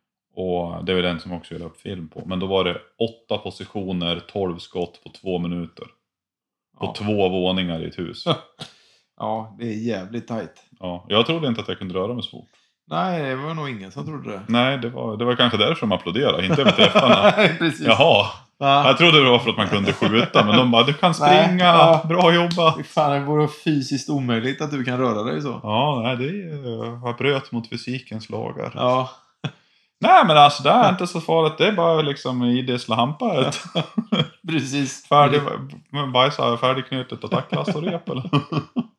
[0.78, 2.24] Och det var den som också jag la upp film på.
[2.26, 5.86] Men då var det åtta positioner, 12 skott på två minuter.
[6.80, 6.94] På Ja.
[6.98, 8.26] två våningar i ett hus.
[9.18, 10.64] Ja, det är jävligt tajt.
[10.80, 12.50] Ja, jag trodde inte att jag kunde röra mig så fort.
[12.90, 14.42] Nej, det var nog ingen som trodde det.
[14.48, 17.34] Nej, det var, det var kanske därför de applåderade, inte över träffarna.
[17.38, 17.88] Nej, precis.
[17.88, 18.26] Jaha,
[18.58, 18.88] Ja.
[18.88, 21.44] jag trodde det var för att man kunde skjuta, men de bara du kan Nej,
[21.46, 22.02] springa, ja.
[22.10, 22.88] bra jobbat.
[22.88, 25.60] Fan, det vore fysiskt omöjligt att du kan röra dig så.
[25.64, 28.72] Ja, nej, det är, jag bröt mot fysikens lagar.
[28.76, 29.10] Ja,
[30.00, 33.64] Nej, men alltså det är inte så farligt, det är bara liksom idissla hamparet.
[34.50, 35.08] precis.
[35.08, 35.42] Färdig,
[36.14, 38.30] bajsa färdigknutet och tacklast och rep eller?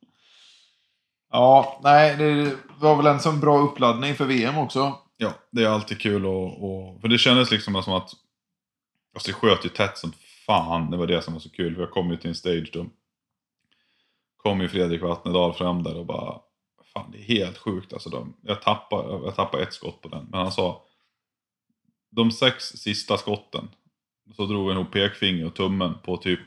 [1.31, 4.99] Ja, nej, det var väl en sån bra uppladdning för VM också.
[5.17, 8.11] Ja, det är alltid kul och, och för det kändes liksom som att
[9.15, 10.12] Alltså det sköt ju tätt som
[10.47, 11.75] fan, det var det som var så kul.
[11.75, 12.87] För jag kom ju till en stage då.
[14.37, 16.41] Kom ju Fredrik Vatnedal fram där och bara
[16.85, 18.11] Fan det är helt sjukt alltså.
[18.11, 20.27] De, jag, tappade, jag tappade ett skott på den.
[20.31, 20.83] Men han sa
[22.11, 23.69] De sex sista skotten
[24.37, 26.41] Så drog han ihop pekfinger och tummen på typ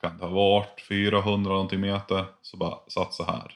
[0.00, 0.80] kan det ha varit?
[0.88, 2.24] 400 någonting meter.
[2.42, 3.52] Så bara satt så här.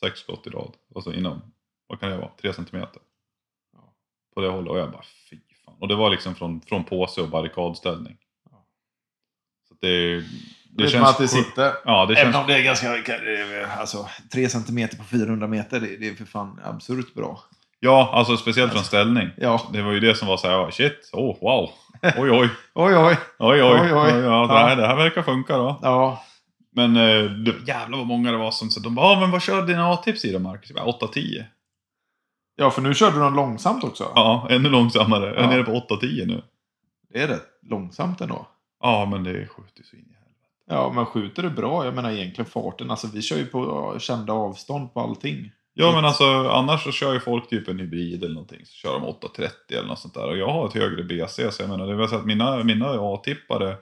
[0.00, 0.72] Sex skott i rad.
[0.94, 1.42] Och så inom,
[1.86, 2.30] vad kan det vara?
[2.40, 3.02] Tre centimeter.
[3.72, 3.92] Ja.
[4.34, 4.70] På det hållet.
[4.70, 5.74] Och jag bara fy fan.
[5.80, 8.16] Och det var liksom från, från påse och barrikadställning.
[8.50, 8.66] Ja.
[9.68, 10.24] Så det, Det,
[10.70, 11.02] det vet känns...
[11.02, 11.72] man att det sitter.
[11.84, 12.42] Ja, det Även känns...
[12.42, 12.88] om det är ganska...
[13.80, 17.40] Alltså, 3 centimeter på 400 meter, det, det är för fan absurt bra.
[17.80, 19.28] Ja, alltså speciellt från ställning.
[19.36, 19.68] Ja.
[19.72, 21.70] Det var ju det som var så här, shit, oh wow.
[22.02, 22.96] Oj, oj, Oj, oj.
[22.96, 23.62] oj, oj.
[23.62, 24.10] Oj, oj.
[24.10, 24.46] ja, det, Ja.
[24.58, 25.78] här, det här verkar funka då.
[25.82, 26.22] Ja.
[26.72, 29.42] Men eh, det, jävlar vad många det var som så de bara, ah, men vad
[29.42, 30.70] kör dina A-tips i då Marcus?
[30.76, 31.44] Jag bara, 8-10.
[32.56, 34.12] ja, för nu körde du den långsamt också.
[34.14, 35.26] Ja, ännu långsammare.
[35.26, 35.50] Jag är Ja.
[35.50, 36.42] nere på 8-10 nu.
[37.12, 38.46] Det är rätt långsamt ändå.
[38.82, 40.34] Ja, men det skjuter så in i helvete.
[40.68, 43.98] Ja, men skjuter du bra, jag menar egentligen farten, alltså vi kör ju på ja,
[43.98, 45.50] kända avstånd på allting.
[45.80, 48.66] Ja, men alltså annars så kör ju folk typ en hybrid eller någonting.
[48.66, 50.28] Så kör de 830 eller något sånt där.
[50.28, 52.86] Och jag har ett högre BC, så jag menar, det vill säga att mina, mina
[53.00, 53.76] A-tippare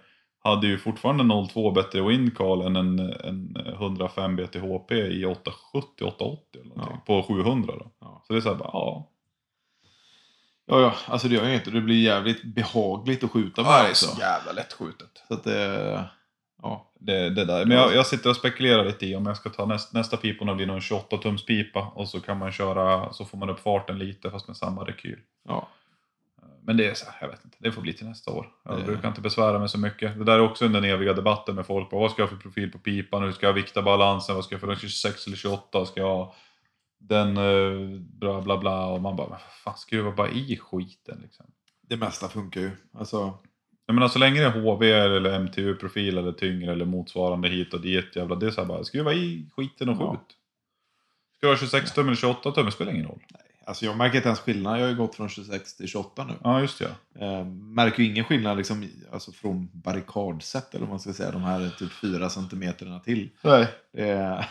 [0.44, 6.74] hade ju fortfarande 0,2 bättre windcall än en, en 105 BTHP i 870, 880 eller
[6.74, 7.00] någonting.
[7.06, 7.90] På 700 då.
[8.00, 8.22] Ja.
[8.26, 9.10] Så det är så här bara, ja.
[10.66, 11.70] Ja, ja, alltså det gör inte.
[11.70, 14.20] Det blir jävligt behagligt att skjuta med det också.
[14.20, 15.22] jävla lättskjutet.
[15.28, 16.04] Så att det...
[16.62, 16.90] Ja.
[16.98, 17.64] Det, det där.
[17.66, 20.54] Men jag, jag sitter och spekulerar lite i om jag ska ta näst, nästa piporna
[20.54, 23.60] blir nog en 28 tums pipa och så kan man köra, så får man upp
[23.60, 25.18] farten lite fast med samma rekyl.
[25.48, 25.68] ja.
[26.62, 28.48] Men det är så här, jag vet inte, det får bli till nästa år.
[28.64, 30.18] Jag Det- brukar inte besvära mig så mycket.
[30.18, 31.92] Det där är också den eviga debatten med folk.
[31.92, 33.22] Vad ska jag ha för profil på pipan?
[33.22, 34.34] Hur ska jag vikta balansen?
[34.34, 35.86] Vad ska jag för 26 eller 28?
[35.86, 36.34] Ska jag ha
[36.98, 41.46] den eh, bla bla bla och man bara, "Men fan skruva bara i skiten liksom.
[41.88, 42.70] Det mesta funkar ju.
[42.98, 43.38] Alltså,
[43.86, 47.80] Jag menar så länge det är HV eller MTU-profil eller tyngre eller motsvarande hit och
[47.80, 50.10] dit jävla, det är så här bara skruva i skiten och Ja.
[50.10, 50.36] skjut.
[51.36, 53.20] Ska du ha 26 tum eller 28 tum, det spelar ingen roll.
[53.64, 54.76] alltså jag märker inte ens skillnad.
[54.78, 56.34] Jag har ju gått från 26 till 28 nu.
[56.44, 57.24] Ja just det.
[57.24, 61.30] Eh, märker ju ingen skillnad liksom, alltså från barrikadsätt eller vad man ska säga.
[61.30, 63.28] De här typ 4 centimeterna till.
[63.42, 63.66] Nej.
[63.92, 64.48] Det är,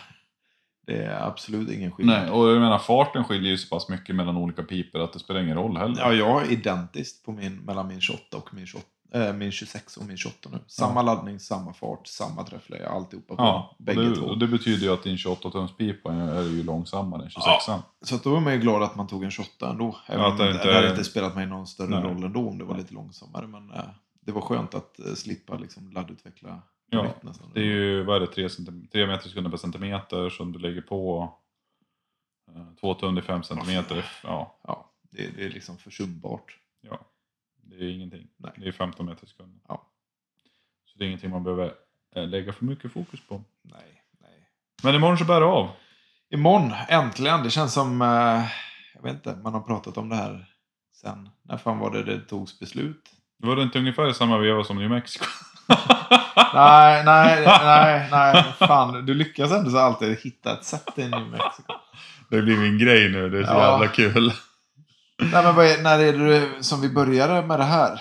[0.86, 2.22] det är absolut ingen skillnad.
[2.22, 5.18] Nej, och jag menar farten skiljer ju så pass mycket mellan olika piper att det
[5.18, 5.96] spelar ingen roll heller.
[5.98, 8.95] Ja, jag är identiskt på min, mellan min 28 och min, 28, eh,
[9.34, 10.58] min 26 och min 28 nu.
[10.66, 14.26] Samma laddning, samma fart, samma träffläge, alltihopa på Ja, och bägge det, två.
[14.26, 17.82] och det betyder ju att din 28-tums pipa är ju långsammare än 26 Ja.
[18.02, 19.96] Så att då är man ju glad att man tog en 28 ändå.
[20.06, 22.02] Även Ja, det inte- det hade inte spelat mig någon större Nej.
[22.02, 23.46] roll ändå om det var lite långsammare.
[23.46, 23.80] Men eh,
[24.20, 27.50] det var skönt att eh, slippa liksom, laddutveckla Ja, nytt nästan.
[27.54, 30.58] Det är ju, vad är det, 3, cm, 3 meter sekunder per centimeter som du
[30.58, 31.32] lägger på.
[32.80, 34.04] 2 tum i 5 centimeter.
[34.22, 36.58] Ja, Ja, det, det är liksom försumbart.
[36.80, 36.98] ja.
[37.70, 38.26] Det är ingenting.
[38.36, 38.52] Nej.
[38.56, 39.60] Det är 15 meter sekunder.
[39.68, 39.86] Ja.
[40.84, 41.72] Så det är ingenting man behöver
[42.16, 43.42] eh, lägga för mycket fokus på.
[43.62, 44.48] Nej, nej.
[44.82, 45.70] Men imorgon så bär det av.
[46.30, 47.42] Imorgon, äntligen.
[47.42, 48.44] Det känns som, eh,
[48.94, 50.46] jag vet inte, man har pratat om det här
[50.94, 51.28] sen.
[51.42, 53.10] När fan var det det togs beslut?
[53.38, 55.24] Det var det inte ungefär i samma veva som New Mexico?
[56.54, 58.44] Nej, nej, nej, nej.
[58.58, 61.72] Fan, du lyckas ändå så alltid hitta ett sätt i New Mexico.
[62.30, 63.70] Det blir en grej nu, det är så Ja.
[63.72, 64.32] jävla kul.
[65.32, 68.00] Nej, men vad är, när är det som vi började med det här?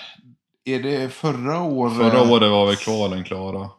[0.66, 1.98] Är det förra året?
[1.98, 3.70] Förra året var väl kvalen klara.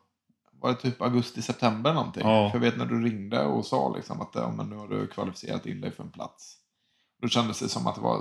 [0.61, 2.23] Var det typ augusti-september någonting?
[2.29, 2.51] Ja.
[2.51, 5.07] För jag vet när du ringde och sa liksom att ja, men nu har du
[5.07, 6.57] kvalificerat in dig för en plats.
[7.23, 8.21] Då kändes det som att det var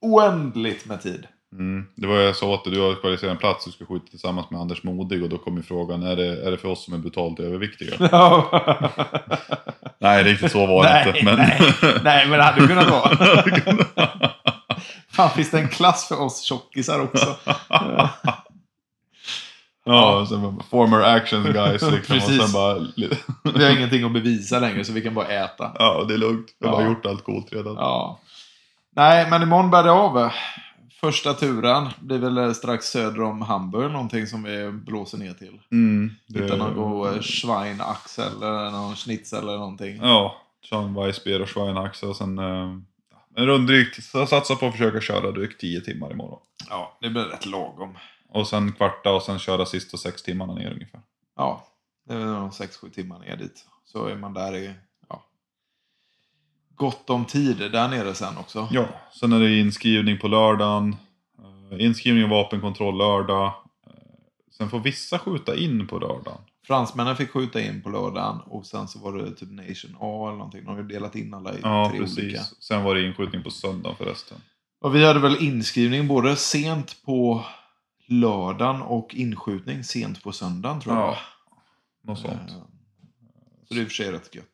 [0.00, 1.26] oändligt med tid.
[1.58, 1.86] Mm.
[1.94, 4.60] Det var jag sa att du har kvalificerat en plats, du ska skjuta tillsammans med
[4.60, 6.98] Anders Modig och då kom ju frågan, är det, är det för oss som är
[6.98, 7.96] brutalt överviktiga?
[9.98, 11.24] Nej, riktigt så var det nej, inte.
[11.24, 11.36] Men...
[11.36, 11.60] nej,
[12.04, 13.16] nej, men det hade kunnat vara.
[15.10, 17.36] Fan, finns det en klass för oss tjockisar också?
[19.84, 21.94] ja, sen former action guys liksom.
[21.94, 22.42] och Precis.
[22.42, 22.78] sen bara,
[23.54, 25.72] Vi har ingenting att bevisa längre så vi kan bara äta.
[25.78, 26.46] ja det är lugnt.
[26.64, 26.86] Har Ja.
[26.88, 27.74] gjort allt coolt redan.
[27.74, 28.20] Ja.
[28.96, 30.30] Nej, men imorgon bär det av.
[31.04, 35.60] Första turen blir väl strax söder om Hamburg, någonting som vi blåser ner till.
[35.72, 39.96] Mm, det- Hitta någon god eh, Schweinaxel eller någon schnitzel eller någonting.
[40.02, 40.36] Ja,
[40.70, 42.76] Sean Weissbier och Schweinaxe och sen eh,
[43.36, 43.66] en
[44.14, 46.40] jag satsar på att försöka köra drygt 10 timmar imorgon.
[46.70, 47.98] Ja, det blir rätt lagom.
[48.28, 51.00] Och sen kvarta och sen köra sista sex timmarna ner ungefär.
[51.36, 51.66] Ja,
[52.08, 53.66] det är väl någon 6-7 timmar ner dit.
[53.84, 54.74] Så är man där i
[56.76, 58.68] gott om tid där nere sen också.
[58.70, 58.88] Ja,
[59.20, 60.96] sen är det inskrivning på lördagen.
[61.72, 63.46] Eh, Inskrivning och vapenkontroll lördag.
[63.86, 63.92] Eh,
[64.58, 66.40] Sen får vissa skjuta in på lördagen.
[66.66, 70.36] Fransmännen fick skjuta in på lördagen och sen så var det typ Nation A eller
[70.38, 70.64] någonting.
[70.64, 72.18] De har ju delat in alla i Ja, tre precis.
[72.18, 72.40] olika.
[72.60, 74.38] Sen var det inskjutning på söndagen förresten.
[74.80, 77.44] Och vi hade väl inskrivning både sent på
[78.06, 81.04] lördagen och inskjutning sent på söndagen tror jag.
[81.08, 81.16] Ja,
[82.04, 82.34] något sånt.
[82.50, 82.56] Eh,
[83.68, 84.44] Så det är i och för sig rätt gött.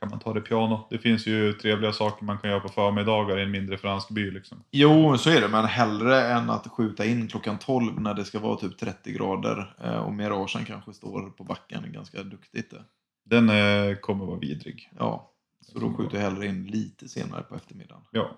[0.00, 0.86] Kan man ta det piano?
[0.90, 4.30] Det finns ju trevliga saker man kan göra på förmiddagar i en mindre fransk by
[4.30, 4.64] liksom.
[4.70, 5.48] Jo, så är det.
[5.48, 9.76] Men hellre än att skjuta in klockan 12 när det ska vara typ 30 grader
[9.84, 12.72] eh, och miragen kanske står på backen ganska duktigt.
[12.72, 12.80] eh.
[13.24, 14.90] Den eh, kommer vara vidrig.
[14.98, 18.02] Ja, så då skjuter jag hellre in lite senare på eftermiddagen.
[18.10, 18.30] Ja,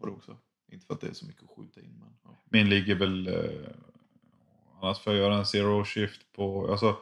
[0.00, 0.36] På det också.
[0.72, 1.96] Inte för att det är så mycket att skjuta in.
[1.98, 2.30] Men, ja.
[2.50, 3.28] min ligger väl...
[3.28, 3.34] Eh,
[4.82, 6.70] annars får jag göra en zero shift på...
[6.70, 6.96] Alltså,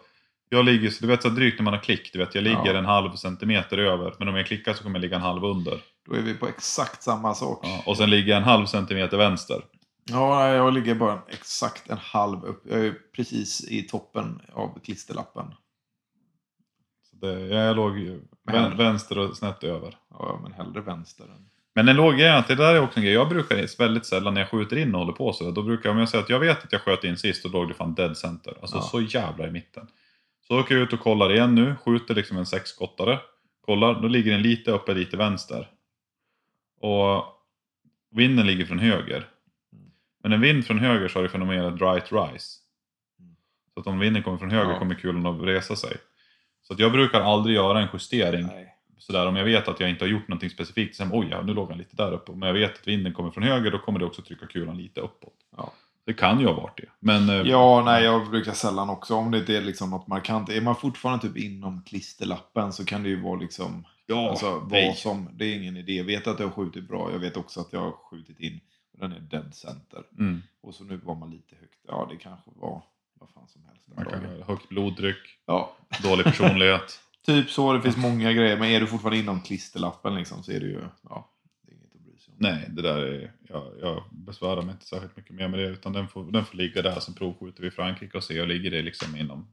[0.48, 2.72] jag ligger, så du vet så drygt när man har klick, du vet jag ligger
[2.72, 2.78] Ja.
[2.78, 4.14] en halv centimeter över.
[4.18, 5.80] Men om jag klickar så kommer jag ligga en halv under.
[6.08, 7.60] Då är vi på exakt samma sak.
[7.62, 9.62] Ja, och sen ligger jag en halv centimeter vänster.
[10.10, 12.62] Ja, jag ligger bara exakt en halv upp.
[12.70, 15.46] Jag är precis i toppen av klisterlappen.
[17.10, 17.92] Så det, jag låg
[18.52, 19.96] vän, vänster och snett över.
[20.10, 21.24] Ja, men hellre vänster.
[21.24, 21.48] Än...
[21.74, 23.14] Men en låg är att det där är också en grej.
[23.14, 25.50] Jag brukar väldigt sällan när jag skjuter in och håller på så.
[25.50, 27.50] Då brukar jag, om jag säger att jag vet att jag sköt in sist och
[27.50, 28.54] låg det fan dead center.
[28.60, 28.82] Alltså Ja.
[28.82, 29.88] så jävla i mitten.
[30.48, 31.74] Så åker jag ut och kollar igen nu.
[31.84, 33.18] Skjuter liksom en sexskottare.
[33.60, 35.70] Kollar, då ligger den lite uppe, lite vänster.
[36.80, 37.24] Och
[38.10, 39.28] vinden ligger från höger.
[40.22, 42.58] Men en vind från höger så har det fenomenet right rise.
[43.74, 44.78] Så att om vinden kommer från höger Ja.
[44.78, 45.96] kommer kulan att resa sig.
[46.62, 48.74] Så att jag brukar aldrig göra en justering Nej.
[48.98, 50.96] sådär om jag vet att jag inte har gjort någonting specifikt.
[50.96, 52.32] Sen, oj, ja, nu låg han lite där uppe.
[52.32, 55.00] Men jag vet att vinden kommer från höger, då kommer det också trycka kulan lite
[55.00, 55.34] uppåt.
[55.56, 55.72] Ja.
[56.04, 56.88] Det kan ju ha varit det.
[57.00, 59.14] Men eh, Ja, nej, jag brukar sällan också.
[59.14, 60.48] Om det inte är liksom något markant.
[60.48, 63.84] Är man fortfarande typ inom klisterlappen så kan det ju vara liksom...
[64.06, 65.92] ja, alltså, vad som, det är ingen idé.
[65.92, 67.12] Jag vet att jag har skjutit bra.
[67.12, 68.60] Jag vet också att jag har skjutit in.
[68.92, 70.02] Och den är dead center.
[70.18, 70.42] Mm.
[70.60, 71.78] Och så nu var man lite högt.
[71.88, 72.82] Ja, det kanske var
[73.14, 73.82] vad fan som helst.
[73.96, 77.00] Man kan ha högt blodtryck, Ja, dålig personlighet.
[77.26, 78.58] Typ så, det finns många grejer.
[78.58, 80.80] Men är du fortfarande inom klisterlappen liksom, så är det ju...
[81.02, 81.28] Ja,
[81.62, 82.33] det är inget att bry sig om.
[82.44, 85.66] Nej, det där är, jag, jag besvärar mig inte särskilt mycket mer med det.
[85.66, 88.48] Utan den får, den får ligga där, sen provskjuter vi i Frankrike och ser och
[88.48, 89.48] ligger det liksom inom,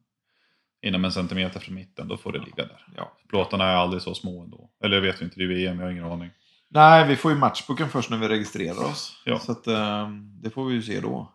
[0.82, 2.88] inom en centimeter från mitten, då får det ligga där.
[2.98, 3.18] Ja.
[3.30, 4.70] Plåtarna är aldrig så små ändå.
[4.84, 6.30] Eller jag vet inte, det är VM, jag har ingen aning.
[6.70, 9.22] Nej, vi får ju matchboken först när vi registrerar oss.
[9.26, 9.40] Ja.
[9.40, 10.10] Så att, eh,
[10.42, 11.34] det får vi ju se då.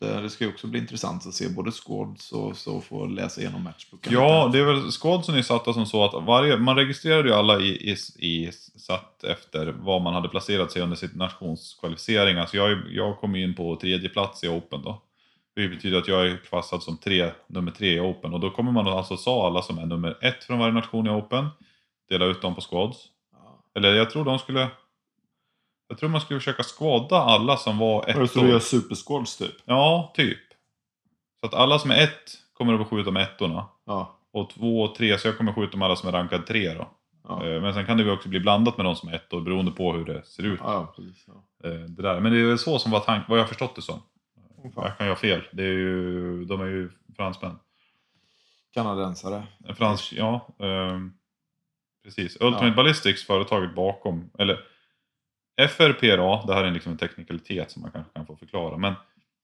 [0.00, 3.40] Eh, det ska ju också bli intressant att se både squads och så få läsa
[3.40, 4.12] igenom matchboken.
[4.12, 7.60] Ja, det är väl squadsen är satta som så att varje, man registrerade ju alla
[7.60, 12.36] i, i, i satt efter vad man hade placerat sig under sitt nationskvalificering.
[12.36, 15.02] Alltså jag, jag kom in på tredje plats i Open då.
[15.54, 18.72] Det betyder att jag är klassad som tre, nummer tre i Open och då kommer
[18.72, 21.48] man alltså sa alla som är nummer ett från varje nation i Open,
[22.08, 22.98] dela ut dem på squads.
[23.32, 23.64] Ja.
[23.74, 24.68] Eller jag tror de skulle...
[25.88, 29.54] Jag tror man skulle försöka skvadda alla som var ett Så du gör supersquads typ?
[29.64, 30.38] Ja, typ.
[31.40, 33.64] Så att alla som är ett kommer att skjuta med ettorna.
[33.86, 34.18] Ja.
[34.32, 36.88] Och två och tre, så jag kommer skjuta med alla som är rankad tre då.
[37.28, 39.40] Ja, Eh, Men sen kan det ju också bli blandat med de som är ettor
[39.40, 40.60] beroende på hur det ser ut.
[40.62, 41.26] ja, precis.
[41.64, 42.20] Eh, Det där.
[42.20, 44.02] Men det är så som var tanken, vad jag har förstått det som.
[44.76, 45.42] Jag kan ju ha fel.
[45.52, 47.58] Det är ju, de är ju fransmän.
[48.74, 49.42] Kanadensare.
[49.68, 50.46] En fransk, ja.
[50.58, 51.12] ehm,
[52.04, 52.36] precis.
[52.40, 52.70] Ultimate.
[52.76, 54.60] Ballistics, företaget bakom, eller
[55.56, 58.76] FRPRA, det här är liksom en teknikalitet som man kanske kan få förklara.
[58.76, 58.94] Men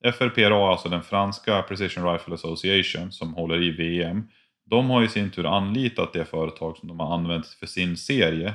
[0.05, 4.29] FRPRA, alltså den franska Precision Rifle Association som håller i VM.
[4.64, 8.55] De har i sin tur anlitat det företag som de har använt för sin serie.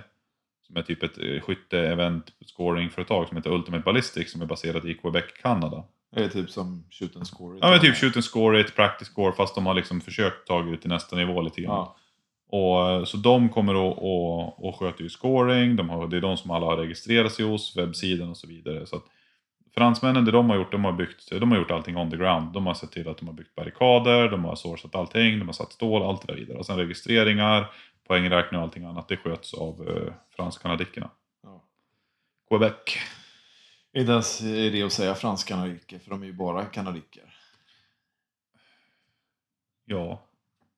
[0.67, 4.93] Som är typ ett eh, skytte-event scoring-företag som heter Ultimate Ballistics som är baserat i
[4.93, 5.84] Quebec, Kanada.
[6.15, 7.60] Det är typ som shoot and score.
[7.62, 10.62] Ja men typ shoot and score, ett practice score fast de har liksom försökt ta
[10.62, 11.76] det till nästa nivå lite grann.
[11.76, 11.96] Ja.
[12.48, 16.22] Och, eh, så de kommer att och, och sköter ju scoring, de har, det är
[16.22, 18.86] de som alla har registrerat sig hos, webbsidan och så vidare.
[18.86, 19.04] Så att
[19.76, 22.54] fransmännen, det de har gjort, de har, byggt, de har gjort allting on the ground.
[22.54, 25.54] De har sett till att de har byggt barrikader, de har sourcat allting, de har
[25.54, 26.58] satt stål, allt det där vidare.
[26.58, 27.72] Och sen registreringar,
[28.08, 31.10] poängräkning och allting annat, det sköts av eh, fransk-kanadickerna.
[31.44, 31.64] Ja.
[32.50, 32.98] Quebec.
[33.94, 37.34] Inte ens är det att säga fransk kanadiker, för de är ju bara kanadiker.
[39.86, 40.22] Ja,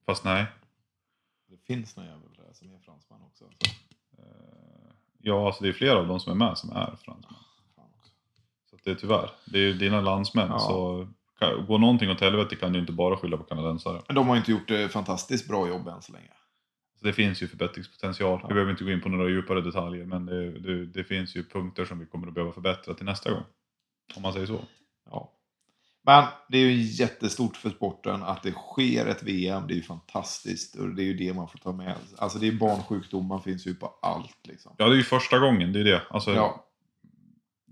[0.06, 0.46] fast nej.
[1.70, 3.46] Det finns någon jävel där som är fransman också.
[3.46, 3.72] Så,
[4.18, 4.26] Eh,
[5.22, 7.36] Ja, alltså det är flera av dem som är med som är fransmän.
[7.76, 8.12] också.
[8.70, 9.30] Så det är tyvärr.
[9.46, 10.48] Det är ju dina landsmän.
[10.50, 10.60] Ja.
[10.60, 11.08] Så
[11.68, 14.02] går någonting åt helvete kan du inte bara skylla på kanadensare.
[14.08, 16.32] Men de har ju inte gjort ett fantastiskt bra jobb än så länge.
[17.00, 18.40] Så det finns ju förbättringspotential.
[18.42, 18.48] Ja.
[18.48, 20.06] Vi behöver inte gå in på några djupare detaljer.
[20.06, 23.32] Men det, det, det finns ju punkter som vi kommer att behöva förbättra till nästa
[23.32, 23.44] gång.
[24.16, 24.60] Om man säger så.
[25.10, 25.32] Ja.
[26.10, 29.68] Men det är ju jättestort för sporten att det sker ett VM.
[29.68, 31.96] Det är ju fantastiskt och det är ju det man får ta med.
[32.18, 34.76] Alltså det är barnsjukdomar finns ju på allt liksom.
[34.78, 35.74] Ja, det är ju första gången.
[35.74, 36.02] Det är det.
[36.10, 36.66] Alltså, Ja,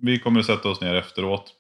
[0.02, 1.54] Vi kommer att sätta oss ner efteråt.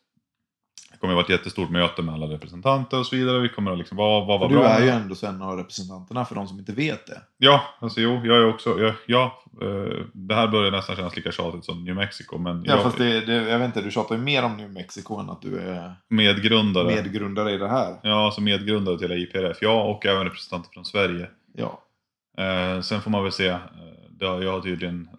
[0.97, 3.39] Det kommer att vara ett jättestort möte med alla representanter och så vidare.
[3.39, 4.65] Vi kommer att liksom, vad, vad var du bra?
[4.65, 7.21] är ju ändå en av representanterna för de som inte vet det.
[7.37, 11.31] Ja, alltså jo, jag är också, jag, ja, eh, det här börjar nästan kännas lika
[11.31, 14.15] tjatigt som New Mexico, men Ja, jag fast det, det, jag vet inte, du tjatar
[14.15, 16.85] ju mer om New Mexico än att du är medgrundare.
[16.85, 17.95] medgrundare i det här.
[18.03, 19.57] Ja, alltså medgrundare till IPRF.
[19.61, 21.29] Ja, och även representanter från Sverige.
[21.53, 21.81] Ja.
[22.37, 23.47] Eh, sen får man väl se.
[23.47, 23.59] Eh,
[24.19, 25.09] det har, jag har tydligen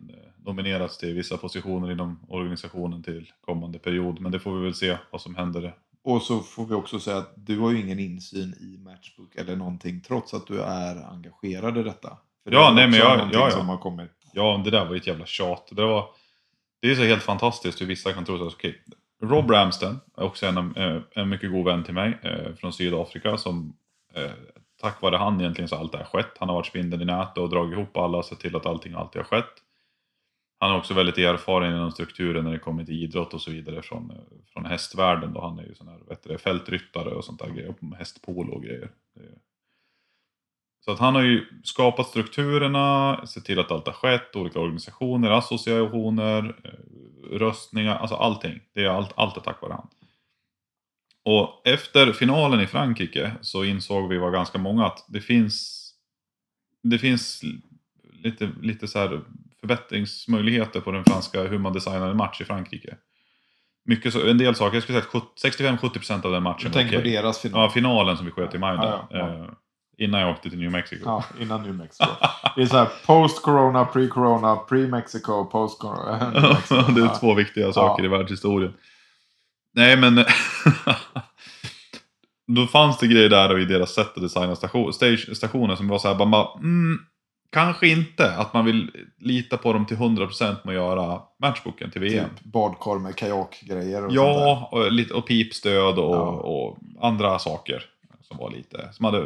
[0.48, 4.96] nominerats till vissa positioner inom organisationen till kommande period, men det får vi väl se
[5.10, 5.74] vad som händer.
[6.04, 9.56] Och så får vi också säga att du har ju ingen insyn i Matchbook eller
[9.56, 12.08] någonting trots att du är engagerad i detta.
[12.44, 13.50] För det Ja, är nej, men jag- ja, ja.
[13.50, 14.10] som har kommit.
[14.32, 15.68] Ja, det där var ju ett jävla tjat.
[15.72, 16.04] Det, var,
[16.82, 18.82] det är så helt fantastiskt hur vissa kan tro att okej,
[19.22, 23.36] Rob Ramsden är också en, eh, en mycket god vän till mig eh, från Sydafrika
[23.36, 23.76] som
[24.14, 24.30] eh,
[24.80, 26.32] tack vare han egentligen så allt det här skett.
[26.38, 28.92] Han har varit spindeln i nätet och dragit ihop alla och sett till att allting
[28.94, 29.50] alltid har skett.
[30.58, 33.82] Han är också väldigt erfaren inom strukturen när det kommer till idrott och så vidare
[33.82, 34.12] från,
[34.52, 35.32] från hästvärlden.
[35.32, 35.40] Då.
[35.40, 38.90] Han är ju sån här vet du, fältryttare och sånt där grejer, hästpolo och grejer.
[40.84, 45.30] Så att han har ju skapat strukturerna, sett till att allt har skett, olika organisationer,
[45.30, 48.60] associationer, eh, röstningar, alltså allting.
[48.72, 49.88] Det är allt, allt är tack vare han.
[51.24, 55.84] Och efter finalen i Frankrike så insåg vi var ganska många att det finns
[56.82, 57.42] det finns
[58.12, 59.20] lite, lite så här
[59.60, 62.96] förbättringsmöjligheter på den franska hur man designar en match i Frankrike.
[63.84, 66.98] Mycket så, en del saker, jag skulle säga att 65-70% av den matchen var tänker
[66.98, 67.60] på deras final.
[67.62, 69.44] Ja, finalen som vi sköt i maj där, Ja, ja, ja.
[69.44, 69.50] eh,
[69.98, 71.02] innan jag åkte till New Mexico.
[71.04, 72.10] Ja, innan New Mexico.
[72.56, 76.18] Det är så här post-corona, pre-corona, pre-Mexico, post-corona.
[76.94, 78.74] Det är två viktiga saker i världshistorien.
[79.74, 80.24] Nej men...
[82.56, 85.98] då fanns det grejer där i deras sätt att designa station, stage, stationer som var
[85.98, 86.98] så här, man bara, mm,
[87.50, 92.00] kanske inte att man vill lita på dem till 100% med att göra matchboken till
[92.00, 92.30] VM.
[92.36, 94.12] Typ badkar med kajakgrejer och.
[94.12, 96.30] Ja, och, lite, och pipstöd och, Ja.
[96.30, 97.84] och andra saker
[98.22, 99.24] som var lite, som, hade,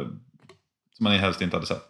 [0.93, 1.89] som man helst inte hade sett.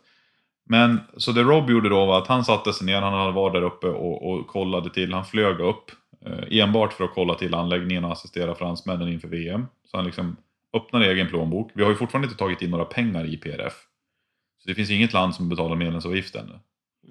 [0.65, 3.61] Men så det Rob gjorde då var att han satte sig ner, han var där
[3.61, 5.91] uppe och, och kollade till, han flög upp
[6.25, 9.65] eh, enbart för att kolla till anläggningen och assistera fransmännen inför VM.
[9.91, 10.35] Så han liksom
[10.73, 11.71] öppnade egen plånbok.
[11.73, 13.73] Vi har ju fortfarande inte tagit in några pengar i PRF.
[14.63, 16.59] Så det finns inget land som betalar medlemsavgift ännu.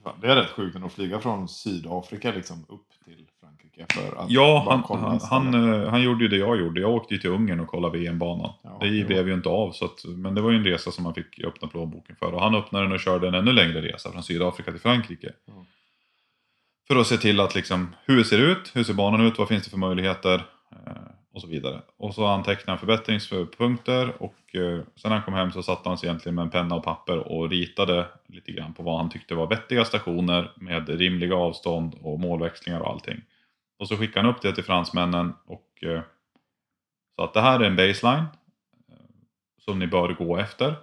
[0.05, 4.31] Fan, Det är rätt sjukt att flyga från Sydafrika liksom upp till Frankrike för att
[4.31, 5.55] Ja, bara han, kolla han, ställen.
[5.55, 6.81] han, eh, han gjorde ju det jag gjorde.
[6.81, 8.53] Jag åkte ju till Ungern och kollade VM-banan.
[8.63, 9.07] Ja, det jo.
[9.07, 11.45] blev ju inte av, så att, men det var ju en resa som man fick
[11.45, 12.33] öppna plånboken för.
[12.35, 15.33] Och han öppnade den och körde en ännu längre resa från Sydafrika till Frankrike.
[15.47, 15.67] Ja.
[16.89, 18.71] För att se till att liksom, hur ser det ut?
[18.75, 19.39] Hur ser banan ut?
[19.39, 20.45] Vad finns det för möjligheter?
[21.33, 21.83] Och så vidare.
[21.97, 25.99] Och så antecknade han förbättringspunkter och eh, sen när han kom hem så satte han
[25.99, 29.35] sig egentligen med en penna och papper och ritade lite grann på vad han tyckte
[29.35, 33.21] var vettiga stationer med rimliga avstånd och målväxlingar och allting.
[33.79, 36.01] Och så skickade han upp det till fransmännen och eh,
[37.17, 38.25] sa att det här är en baseline
[38.89, 38.97] eh,
[39.65, 40.75] som ni bör gå efter.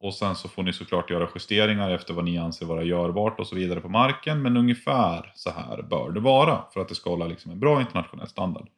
[0.00, 3.46] Och sen så får ni såklart göra justeringar efter vad ni anser vara görbart och
[3.46, 4.42] så vidare på marken.
[4.42, 7.80] Men ungefär så här bör det vara för att det ska hålla liksom en bra
[7.80, 8.68] internationell standard.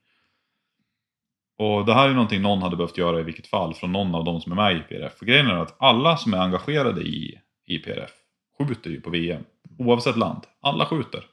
[1.58, 4.24] Och det här är någonting någon hade behövt göra i vilket fall från någon av
[4.24, 5.12] de som är med i PRF.
[5.18, 8.10] För grejen är att alla som är engagerade i, IPRF PRF
[8.58, 9.44] skjuter ju på VM.
[9.78, 10.46] Oavsett land.
[10.60, 11.24] Alla skjuter.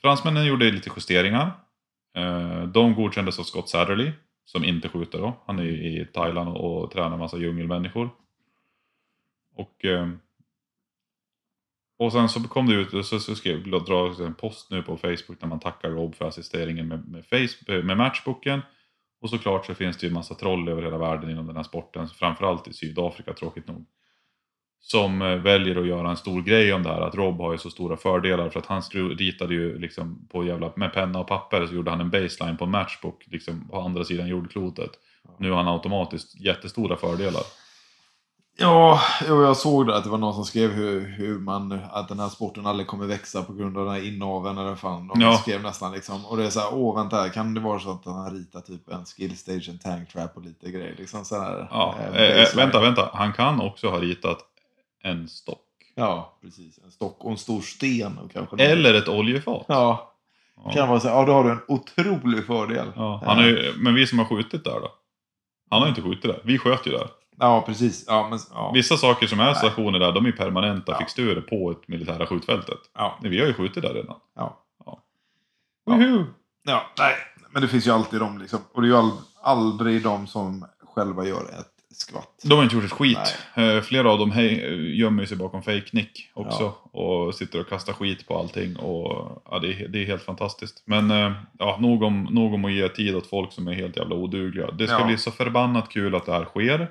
[0.00, 1.50] Fransmännen gjorde lite justeringar.
[2.16, 4.12] Eh, de godkändes av Scott Satterley,
[4.44, 5.42] som inte skjuter då.
[5.46, 8.10] Han är ju i Thailand och, tränar massa djungelmänniskor.
[9.54, 10.08] Och, eh,
[11.98, 14.96] och sen så kom det ut, så, så skrev jag dra en post nu på
[14.96, 18.60] Facebook när man tackar Rob för assisteringen med, med, face, med matchboken.
[19.20, 22.08] Och såklart så finns det ju massa troll över hela världen inom den här sporten,
[22.08, 23.86] framförallt i Sydafrika tråkigt nog.
[24.80, 27.58] Som eh, väljer att göra en stor grej om det här, att Rob har ju
[27.58, 31.66] så stora fördelar för att han ritade ju liksom på jävla, med penna och papper
[31.66, 34.90] så gjorde han en baseline på en matchbook liksom på andra sidan jordklotet.
[35.38, 37.42] Nu har han automatiskt jättestora fördelar.
[38.56, 42.18] Ja, jag såg det att det var någon som skrev hur, hur man, att den
[42.20, 45.08] här sporten aldrig kommer växa på grund av den här inaveln eller fan.
[45.08, 45.36] De Ja.
[45.36, 46.26] skrev nästan liksom.
[46.26, 48.30] Och det är så här, åh vänta här, kan det vara så att han har
[48.30, 51.68] ritat typ en skill station tank trap och lite grejer liksom så här.
[51.70, 52.56] Ja, eh, baseline.
[52.56, 53.10] vänta, vänta.
[53.12, 54.38] Han kan också ha ritat
[55.02, 55.58] en stock.
[55.94, 56.78] Ja, precis.
[56.84, 58.56] En stock och en stor sten och kanske.
[58.56, 58.60] något.
[58.66, 59.64] Eller ett oljefat.
[59.68, 60.10] Ja,
[60.64, 60.70] Ja.
[60.72, 62.86] kan så här, ja då har du en otrolig fördel.
[62.96, 64.88] Ja, han är men vi som har skjutit där då?
[65.70, 66.40] Han har inte skjutit där.
[66.44, 67.08] Vi sköt ju där.
[67.38, 68.04] Ja, precis.
[68.08, 68.70] Ja, men, ja.
[68.74, 69.54] Vissa saker som är Nej.
[69.54, 70.98] stationer där, de är ju permanenta Ja.
[70.98, 72.78] fixturer på ett militära skjutfältet.
[72.94, 73.18] Ja.
[73.22, 74.16] Nej, Vi har ju skjutit där redan.
[74.36, 74.60] Ja.
[74.86, 75.02] Ja.
[75.86, 75.92] Ja.
[75.96, 76.24] Woho!
[76.62, 77.14] ja, nej.
[77.50, 78.58] Men det finns ju alltid de liksom.
[78.72, 79.10] Och det är ju all,
[79.42, 80.64] aldrig de som
[80.94, 82.40] själva gör ett skvatt.
[82.44, 83.36] De har inte gjort ett skit.
[83.54, 86.74] Eh, Flera av dem hej, gömmer sig bakom fake-nick också.
[86.92, 88.76] Och sitter och kastar skit på allting.
[88.76, 90.82] Och, ja, det, är, det är helt fantastiskt.
[90.84, 93.96] Men eh, ja, nog, om, nog om att ge tid åt folk som är helt
[93.96, 94.70] jävla odugliga.
[94.70, 95.06] Det ska Ja.
[95.06, 96.90] bli så förbannat kul att det här sker.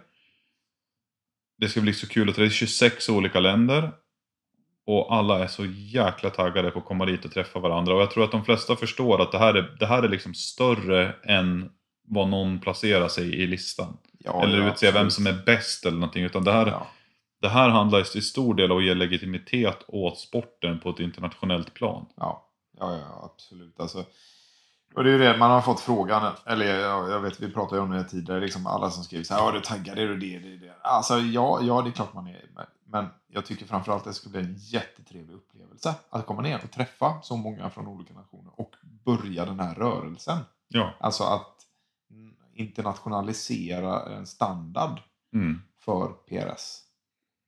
[1.63, 3.91] Det ska bli så kul att det är 26 olika länder.
[4.85, 7.95] Och alla är så jäkla taggade på att komma dit och träffa varandra.
[7.95, 10.33] Och jag tror att de flesta förstår att det här är, det här är liksom
[10.33, 11.69] större än
[12.07, 13.97] vad någon placerar sig i listan.
[14.19, 16.23] Ja, eller ja, utse vem som är bäst eller någonting.
[16.23, 16.87] Utan det här, Ja.
[17.41, 21.73] det här handlar till stor del om att ge legitimitet åt sporten på ett internationellt
[21.73, 22.05] plan.
[22.15, 22.47] Ja,
[22.79, 23.79] ja, ja absolut.
[23.79, 24.05] Alltså,
[24.95, 27.75] och det är ju det, man har fått frågan, eller ja, jag vet, vi pratade
[27.75, 30.17] ju om det tidigare, liksom alla som skriver så här, ja du taggar, är du
[30.17, 30.73] det, det, det.
[30.81, 32.45] Alltså ja, ja, det är klart man är,
[32.85, 36.71] men, jag tycker framförallt att det skulle bli en jättetrevlig upplevelse att komma ner och
[36.71, 38.71] träffa så många från olika nationer och
[39.05, 40.37] börja den här rörelsen.
[40.67, 40.93] Ja.
[40.99, 41.55] Alltså att
[42.53, 44.99] internationalisera en standard
[45.33, 45.61] Mm.
[45.79, 46.79] för PRS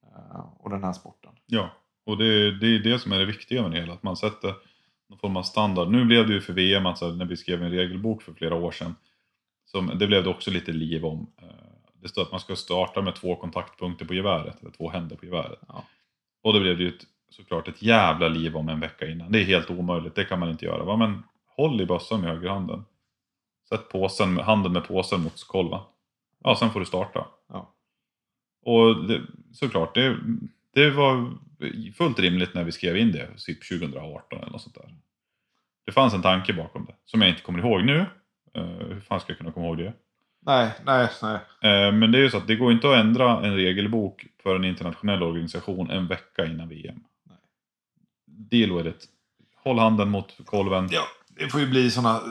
[0.03, 1.31] eh, och den här sporten.
[1.45, 1.69] Ja,
[2.05, 3.93] och det, det är det som är det viktiga med det hela.
[3.93, 4.55] Att man sätter
[5.09, 5.91] någon form av standard.
[5.91, 8.71] Nu blev det ju för VM, alltså när vi skrev en regelbok för flera år
[8.71, 8.95] sedan.
[9.65, 11.27] Som, det blev det också lite liv om.
[11.41, 11.47] Eh,
[12.01, 15.25] Det står att man ska starta med två kontaktpunkter på geväret, eller två händer på
[15.25, 15.59] geväret.
[15.67, 15.83] Ja.
[16.43, 19.31] Och då blev det ju ett, såklart ett jävla liv om en vecka innan.
[19.31, 20.83] Det är helt omöjligt, det kan man inte göra.
[20.83, 20.97] Va?
[20.97, 21.23] Men
[21.57, 22.85] håll i bössan med högerhanden.
[23.69, 25.83] Sätt påsen, handen med påsen mot kolvan.
[26.43, 27.27] Ja, sen får du starta.
[27.49, 27.73] Ja.
[28.65, 29.21] Och det,
[29.53, 30.17] såklart, det,
[30.76, 31.32] det var
[31.97, 34.95] fullt rimligt när vi skrev in det, typ 2018 eller något sånt där.
[35.86, 38.05] Det fanns en tanke bakom det, som jag inte kommer ihåg nu.
[38.55, 39.93] Eh, hur fan ska jag kunna komma ihåg det?
[40.45, 41.34] Nej, nej, nej.
[41.61, 44.55] Eh, men det är ju så att det går inte att ändra en regelbok för
[44.55, 46.99] en internationell organisation en vecka innan VM.
[47.26, 47.38] Nej.
[48.28, 49.05] Deal with it.
[49.63, 50.89] Håll handen mot kolven.
[50.91, 51.01] Ja,
[51.39, 52.21] det får ju bli sådana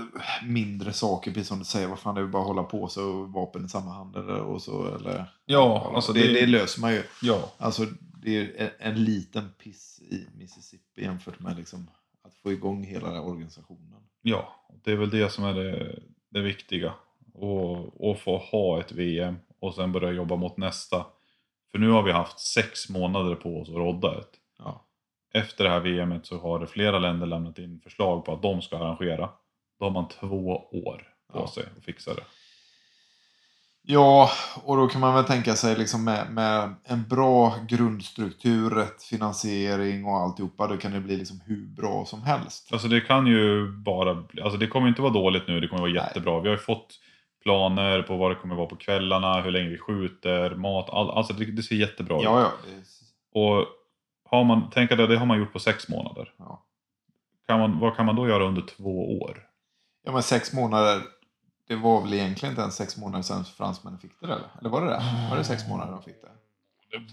[0.44, 1.88] mindre saker, precis som du säger.
[1.88, 4.62] Vad fan, det är bara att hålla på så vapen i samma hand eller, och
[4.62, 4.94] så.
[4.96, 7.02] Eller, Ja, alltså det, det- det löser man ju.
[7.22, 7.82] Ja, Alltså,
[8.24, 11.90] det är en, en liten piss i Mississippi jämfört med liksom,
[12.22, 14.02] att få igång hela den här organisationen.
[14.22, 14.54] ja,
[14.84, 15.98] det är väl det som är det,
[16.28, 16.94] det viktiga.
[17.34, 21.06] Och, och få ha ett VM och sen börja jobba mot nästa.
[21.72, 24.40] För nu har vi haft sex månader på oss att rodda ett.
[24.58, 24.84] Ja.
[25.34, 28.62] Efter det här VMet så har det flera länder lämnat in förslag på att de
[28.62, 29.30] ska arrangera.
[29.78, 31.48] Då har man två år på Ja.
[31.48, 32.24] sig att fixa det.
[33.86, 34.30] Ja,
[34.64, 40.04] och då kan man väl tänka sig liksom med, med en bra grundstruktur, rätt finansiering
[40.04, 42.68] och alltihopa, då kan det bli liksom hur bra som helst.
[42.72, 45.92] Alltså det kan ju bara, alltså det kommer inte vara dåligt nu, det kommer vara
[45.92, 46.02] Nej.
[46.02, 46.40] jättebra.
[46.40, 47.00] Vi har ju fått
[47.42, 51.32] planer på vad det kommer vara på kvällarna, hur länge vi skjuter, mat, all, alltså
[51.32, 52.24] det, det ser jättebra ut.
[52.24, 52.52] Ja, ja.
[52.66, 53.66] Det, Och
[54.30, 56.32] har man, tänk att det, det har man gjort på sex månader.
[56.38, 56.64] ja.
[57.46, 59.42] Kan man, vad kan man då göra under två år?
[60.04, 61.02] ja, men sex månader,
[61.68, 64.38] det var väl egentligen inte ens sex månader sedan fransmännen fick det, eller?
[64.60, 65.02] Eller var det det?
[65.30, 66.28] Var det sex månader de fick det?
[66.98, 67.04] Det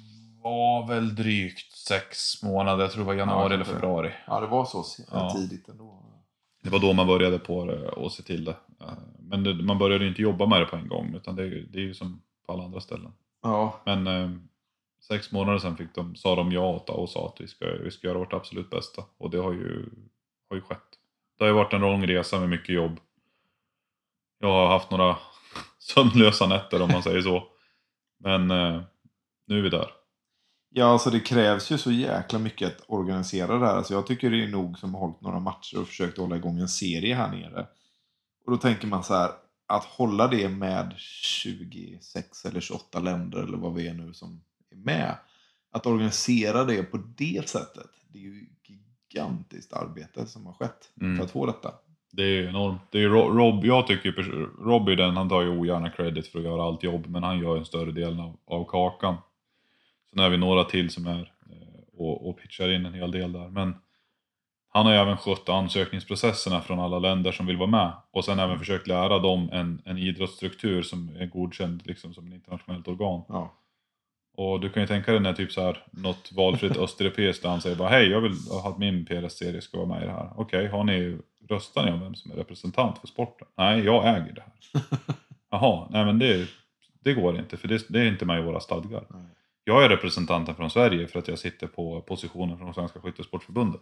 [0.43, 4.11] var väl drygt sex månader, jag tror det var januari Ja, eller februari.
[4.27, 5.33] Ja, det var så Ja.
[5.35, 5.97] tidigt ändå.
[6.63, 8.55] Det var då man började på det och se till det.
[8.81, 11.49] Eh, Men det, man började ju inte jobba med det på en gång, utan det,
[11.49, 13.13] det är ju som på alla andra ställen.
[13.43, 14.29] Ja, Men eh,
[15.07, 18.07] sex månader sedan fick de, sa de ja och sa att vi ska, vi ska
[18.07, 19.03] göra vårt absolut bästa.
[19.17, 19.89] Och det har ju,
[20.49, 20.77] har ju skett.
[21.37, 22.99] Det har ju varit en lång resa med mycket jobb.
[24.41, 25.17] Jag har haft några
[25.79, 27.43] sömnlösa nätter om man säger så.
[28.19, 28.81] Men eh,
[29.47, 29.87] nu är vi där.
[30.69, 33.75] Ja, alltså det krävs ju så jäkla mycket att organisera det här.
[33.75, 36.59] Alltså jag tycker det är nog som har hållit några matcher och försökt hålla igång
[36.59, 37.67] en serie här nere.
[38.45, 39.31] Och då tänker man så här,
[39.67, 44.75] att hålla det med 26 eller 28 länder eller vad vi är nu som är
[44.77, 45.15] med.
[45.71, 51.17] Att organisera det på det sättet, det är ju gigantiskt arbete som har skett Mm.
[51.17, 51.73] för att få detta.
[52.11, 52.81] Det är ju enormt.
[52.91, 56.39] Det är Rob, jag tycker ju Rob är den, han tar ju ogärna credit för
[56.39, 59.15] att göra allt jobb, men han gör en större del av, av kakan.
[60.09, 63.31] Sen är vi några till som är eh, och, och pitchar in en hel del
[63.31, 63.49] där.
[63.49, 63.75] Men
[64.73, 67.91] han har ju även skött ansökningsprocesserna från alla länder som vill vara med.
[68.11, 72.33] Och sen även försökt lära dem en, en idrottsstruktur som är godkänd liksom, som ett
[72.33, 73.21] internationellt organ.
[73.27, 73.57] Ja.
[74.33, 77.75] Och du kan ju tänka dig när typ så här, något valfritt östeuropeiskt land säger
[77.75, 78.33] bara hej jag vill
[78.65, 80.29] att min PRS-serie ska vara med i det här.
[80.35, 81.17] Okej, har ni,
[81.49, 83.47] röstar ni om vem som är representant för sporten?
[83.57, 84.83] Nej, jag äger det här.
[85.51, 86.47] Jaha, nej men det,
[86.99, 89.05] det går inte för det, det är inte med i våra stadgar.
[89.09, 89.25] Nej.
[89.63, 93.81] Jag är representanten från Sverige för att jag sitter på positionen från Svenska Skyttesportförbundet.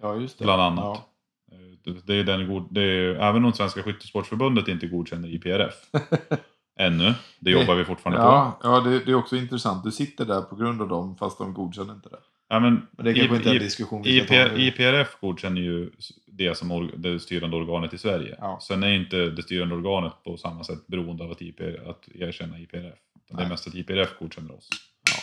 [0.00, 0.44] ja, just det.
[0.44, 0.84] Bland annat.
[0.84, 1.56] Ja.
[1.56, 5.74] Eh, Det, är den god, det är, även om Svenska Skyttesportförbundet inte godkänner IPRF
[6.78, 8.26] ännu, det jobbar vi fortfarande på.
[8.26, 9.84] Ja, ja det, det är också intressant.
[9.84, 12.18] Du sitter där på grund av dem fast de godkänner inte det.
[12.52, 14.58] Ja, men det är kanske I- inte en diskussion vi ska ta IPR.
[14.58, 15.90] IPRF godkänner ju
[16.26, 18.36] det som det styrande organet i Sverige.
[18.38, 18.58] Ja.
[18.62, 22.58] Sen är inte det styrande organet på samma sätt beroende av att, IPR, att erkänna
[22.58, 22.94] IPRF.
[23.30, 24.68] Det är mest att IPRF godkänner oss.
[25.10, 25.22] Ja.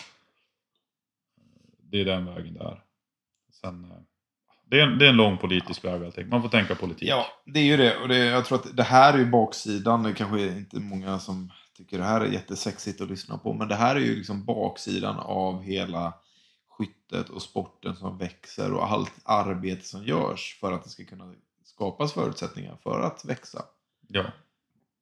[1.91, 2.80] Det är den vägen där.
[3.61, 3.97] Sen, eh,
[4.69, 6.30] det, är en, det är en lång politisk väg allting.
[6.30, 7.09] Man får tänka politik.
[7.09, 7.97] Ja, det är ju det.
[7.97, 10.03] Och det, jag tror att det här är ju baksidan.
[10.03, 13.53] Det kanske är inte många som tycker det här är jättesexigt att lyssna på.
[13.53, 16.13] Men det här är ju liksom baksidan av hela
[16.78, 21.34] skyttet och sporten som växer och allt arbete som görs för att det ska kunna
[21.63, 23.65] skapas förutsättningar för att växa.
[24.07, 24.25] Ja.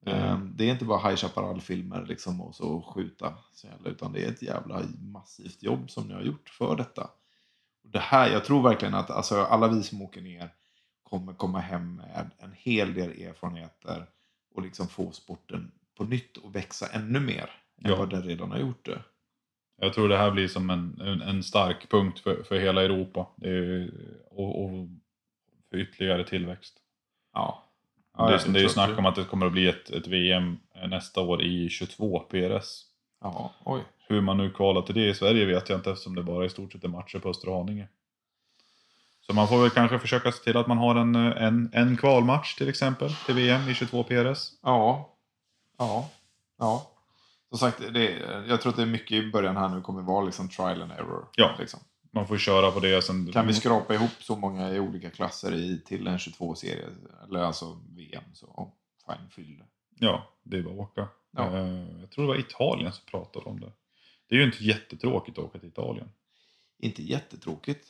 [0.06, 3.34] Ehm, Det är inte bara High Chaparral-filmer liksom och så skjuta,
[3.84, 7.10] utan det är ett jävla massivt jobb som ni har gjort för detta.
[7.82, 10.54] Det här, jag tror verkligen att alltså, alla vi som åker ner
[11.02, 14.06] kommer komma hem med en hel del erfarenheter
[14.54, 17.50] och liksom få sporten på nytt och växa ännu mer
[17.82, 17.96] än Ja.
[17.96, 19.02] vad den redan har gjort det.
[19.76, 23.26] Jag tror det här blir som en, en, en stark punkt för, för hela Europa.
[23.36, 23.90] Det är,
[24.30, 24.88] och, och
[25.70, 26.74] för ytterligare tillväxt.
[27.32, 27.62] Ja.
[28.16, 30.06] det, är, jag det är ju snack om att det kommer att bli ett, ett
[30.06, 30.56] VM
[30.88, 32.82] nästa år i 22 PRS.
[33.20, 33.80] Ja, oj.
[34.08, 36.50] Hur man nu kvalar till det i Sverige vet jag inte eftersom det bara i
[36.50, 37.88] stort sett är matcher på Östra Haninge.
[39.20, 42.54] Så man får väl kanske försöka se till att man har en, en, en kvalmatch
[42.54, 44.52] till exempel till VM i 22 PRS.
[44.62, 45.10] Ja.
[45.78, 46.10] Ja.
[46.58, 46.90] Ja.
[47.48, 48.10] Som sagt, det,
[48.48, 50.92] jag tror att det är mycket i början här nu kommer vara liksom trial and
[50.92, 51.28] error.
[51.36, 51.56] Ja.
[51.58, 51.80] Liksom.
[52.10, 53.02] Man får köra på det.
[53.02, 56.86] Sen, Kan vi skrapa ihop så många i olika klasser i, till en 22-serie,
[57.24, 58.68] eller alltså VM, så oh,
[59.06, 59.64] fine, fyll det.
[60.06, 61.08] Ja, det är bara att åka.
[61.30, 61.56] Ja.
[61.56, 63.72] Eh, Jag tror det var Italien som pratade om det.
[64.28, 66.08] Det är ju inte jättetråkigt att åka till Italien.
[66.78, 67.86] Inte jättetråkigt.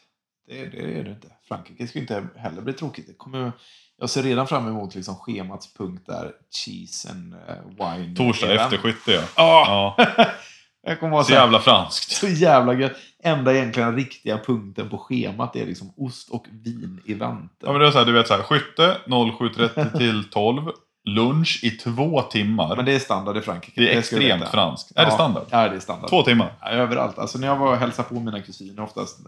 [0.47, 1.29] Det, det är det inte.
[1.49, 3.07] Frankrike ska inte heller bli tråkigt.
[3.07, 3.53] Det kommer,
[3.99, 8.17] jag ser redan fram emot liksom schemats punkt där cheese and eh, wine.
[8.17, 8.65] Torsdag eran.
[8.65, 9.23] efter skytte ja.
[9.37, 9.95] Ja!
[9.99, 10.27] ja.
[10.87, 11.45] jag kommer vara Så så, jävla...
[11.45, 12.11] jävla franskt.
[12.11, 12.97] så jävla gött.
[13.23, 17.49] Enda egentligen riktiga punkten på schemat är liksom ost och vin i väntan.
[17.59, 20.71] Ja men det är så här, du vet så här, skytte 07.30 till 12.
[21.07, 22.77] Lunch i två timmar.
[22.77, 23.81] Men det är standard i Frankrike.
[23.81, 24.93] det är du extremt franskt.
[24.97, 25.15] Är det Ja.
[25.15, 25.45] standard?
[25.51, 26.11] Ja, det är standard.
[26.11, 26.53] Två timmar?
[26.61, 27.19] Ja, överallt.
[27.19, 29.21] Alltså när jag var och hälsade på mina kusiner oftast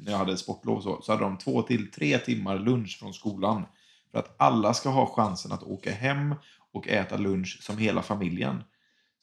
[0.00, 3.66] när jag hade sportlov så, så hade de två till tre timmar lunch från skolan.
[4.12, 6.34] För att alla ska ha chansen att åka hem
[6.74, 8.62] och äta lunch som hela familjen.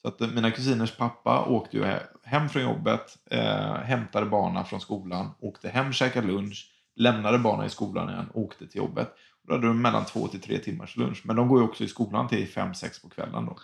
[0.02, 4.64] Så att eh, mina kusiners pappa åkte ju he- hem från jobbet, eh, hämtade barnen
[4.64, 9.08] från skolan, åkte hem, käkade lunch, lämnade barnen i skolan igen, åkte till jobbet.
[9.46, 11.22] Då hade de mellan två till tre timmars lunch.
[11.24, 13.56] Men de går ju också i skolan till fem, sex på kvällen då.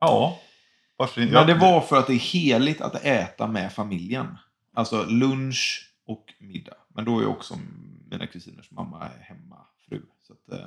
[0.00, 0.38] Ja.
[0.96, 1.34] Varför inte?
[1.34, 4.38] Men det var för att det är heligt att äta med familjen.
[4.74, 6.76] Alltså lunch och middag.
[6.94, 7.54] Men då är ju också
[8.10, 10.02] mina kusiners mamma hemmafru.
[10.26, 10.66] Så att, eh,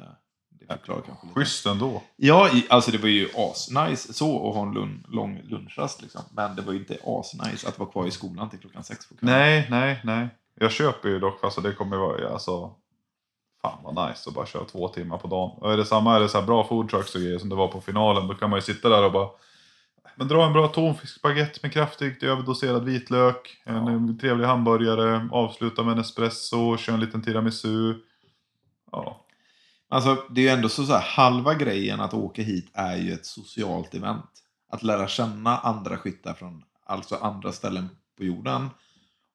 [0.49, 1.39] det förklarar kanske lite.
[1.39, 2.01] Schysst ändå.
[2.15, 6.21] Ja, alltså det var ju asnice så att ha en lun lång lunchrast liksom.
[6.31, 9.15] Men det var ju inte asnice att vara kvar i skolan till klockan sex på
[9.15, 9.39] kvällen.
[9.39, 10.27] Nej, nej, nej.
[10.55, 12.75] Jag köper ju dock, alltså det kommer vara, alltså.
[13.61, 15.57] Fan vad nice att bara köra två timmar på dagen.
[15.57, 17.67] Och är det samma, är det så bra food trucks och grejer som det var
[17.67, 19.29] på finalen, då kan man ju sitta där och bara
[20.15, 23.89] men dra en bra tonfiskbaguette med kraftigt överdoserad vitlök, en, Ja.
[23.91, 27.93] en trevlig hamburgare, avsluta med en espresso, köra en liten tiramisu.
[28.91, 29.25] Ja,
[29.89, 33.13] Alltså det är ju ändå så, så här, halva grejen att åka hit är ju
[33.13, 34.29] ett socialt event.
[34.71, 38.69] Att lära känna andra skyttar från alltså andra ställen på jorden.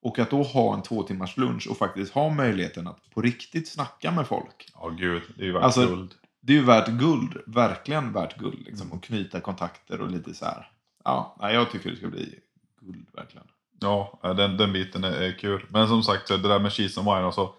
[0.05, 3.69] Och att då ha en två timmars lunch och faktiskt ha möjligheten att på riktigt
[3.69, 4.69] snacka med folk.
[4.75, 6.15] ja gud, det är ju värt Alltså- guld.
[6.41, 8.59] Det är ju värt guld, verkligen värt guld.
[8.67, 8.99] Liksom, Mm.
[8.99, 10.69] och knyta kontakter och lite så här.
[11.05, 12.39] Ja, jag tycker det ska bli
[12.81, 13.47] guld verkligen.
[13.81, 15.67] Ja, ja, den, den biten är, kul.
[15.69, 17.27] Men som sagt, det där med cheese and wine.
[17.27, 17.55] Alltså,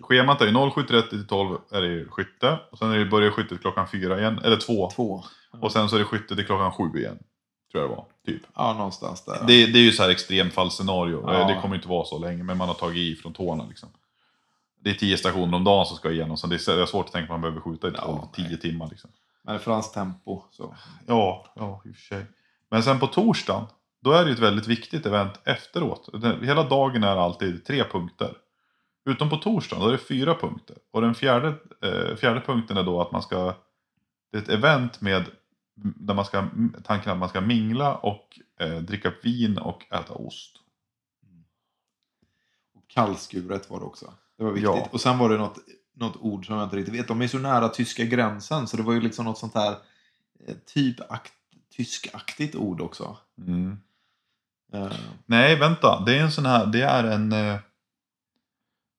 [0.00, 2.58] schemat är ju 07.30 till 12 är det ju skytte.
[2.70, 4.90] Och sen är det börjar skyttet klockan fyra igen, eller två.
[4.90, 5.24] Två.
[5.60, 7.18] Och sen så är det skytte till klockan sju igen.
[7.72, 8.42] Tror jag det var, typ.
[8.54, 9.38] Ja, någonstans där.
[9.46, 11.22] Det, det är ju så här extremfallsscenario.
[11.26, 11.46] Ja.
[11.46, 13.88] Det kommer inte vara så länge, men man har tagit i från tårna liksom.
[14.80, 17.24] Det är tio stationer om dagen som ska igenom, så det är, svårt att tänka
[17.24, 18.48] att man behöver skjuta i Ja, 12, nej.
[18.48, 18.88] 10 timmar.
[18.90, 19.10] Liksom.
[19.42, 20.42] Men det är franskt tempo.
[20.50, 20.74] Så.
[21.06, 22.26] Ja, ja, i och för sig.
[22.70, 23.66] Men sen på torsdagen,
[24.00, 26.08] då är det ju ett väldigt viktigt event efteråt.
[26.42, 28.34] Hela dagen är alltid tre punkter.
[29.04, 30.76] Utom på torsdagen, då är det fyra punkter.
[30.90, 33.54] Och den fjärde, eh, fjärde punkten är då att man ska...
[34.32, 35.24] Det är ett event med
[35.82, 36.48] där man ska,
[36.84, 40.56] tanken att man ska mingla och eh, dricka vin och äta ost.
[42.74, 44.14] Och kallskuret var det också.
[44.38, 44.64] Det var viktigt.
[44.74, 44.88] Ja.
[44.92, 45.58] Och sen var det något,
[45.94, 47.08] något ord som jag inte riktigt vet.
[47.08, 49.76] De är så nära tyska gränsen så det var ju liksom något sånt här
[50.46, 51.32] eh, typ akt,
[51.76, 53.16] tyskaktigt ord också.
[53.38, 53.78] Mm.
[54.72, 54.92] Eh,
[55.26, 56.02] Nej, vänta.
[56.06, 57.32] Det är en sån här, det är en...
[57.32, 57.56] eh,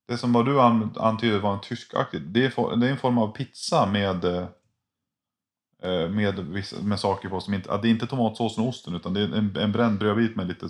[0.07, 2.21] Det som vad du an- antyder var en tyskaktig.
[2.21, 4.47] Det är, det är en form av pizza med...
[5.81, 7.77] eh, Med, vissa, med saker på som inte...
[7.77, 10.69] Det är inte tomatsåsen och osten utan det är en, en bränd brödbit med lite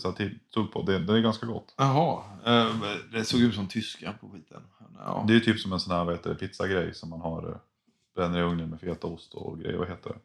[0.54, 0.82] tugg på.
[0.82, 1.74] Det, det är ganska gott.
[1.78, 2.76] Jaha, eh,
[3.12, 4.62] det såg ut som tyska på skiten.
[4.98, 5.26] Ja.
[5.28, 7.50] Det är typ som en sån här vad heter det, pizzagrej som man har.
[7.50, 7.56] eh,
[8.16, 9.78] Bränner i ugnen med fetaost och grejer.
[9.78, 10.20] Vad heter det?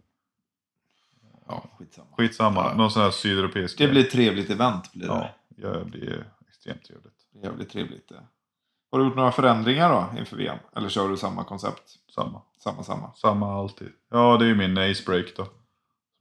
[1.48, 2.08] ja, skitsamma.
[2.16, 2.64] Skitsamma.
[2.70, 2.74] Ja.
[2.76, 4.92] Någon sån här sydeuropeisk Det blir ett trevligt event.
[4.92, 5.14] Blir det.
[5.14, 7.12] Ja, ja, det blir extremt trevligt.
[7.42, 8.08] Jävligt trevligt.
[8.08, 8.22] det.
[8.90, 10.58] Har du gjort några förändringar då inför VM?
[10.76, 11.82] Eller kör du samma koncept?
[12.16, 12.42] Samma.
[12.58, 13.12] Samma, samma.
[13.14, 13.88] Samma alltid.
[14.10, 15.46] Ja, det är ju min acebreak då.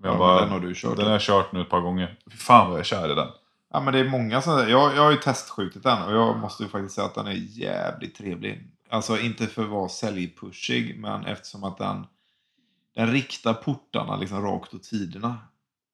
[0.04, 0.96] Jag Ja, bara, den har du kört.
[0.98, 2.20] Den har jag kört nu ett par gånger.
[2.32, 3.28] Fy fan vad jag är kär i den.
[3.74, 6.64] Ja, men det är många som jag, jag har ju testskjutit den och jag måste
[6.64, 8.68] ju faktiskt säga att den är jävligt trevlig.
[8.90, 12.06] Alltså inte för att vara säljpushig, men eftersom att den,
[12.96, 15.38] den riktar portarna liksom rakt åt sidorna.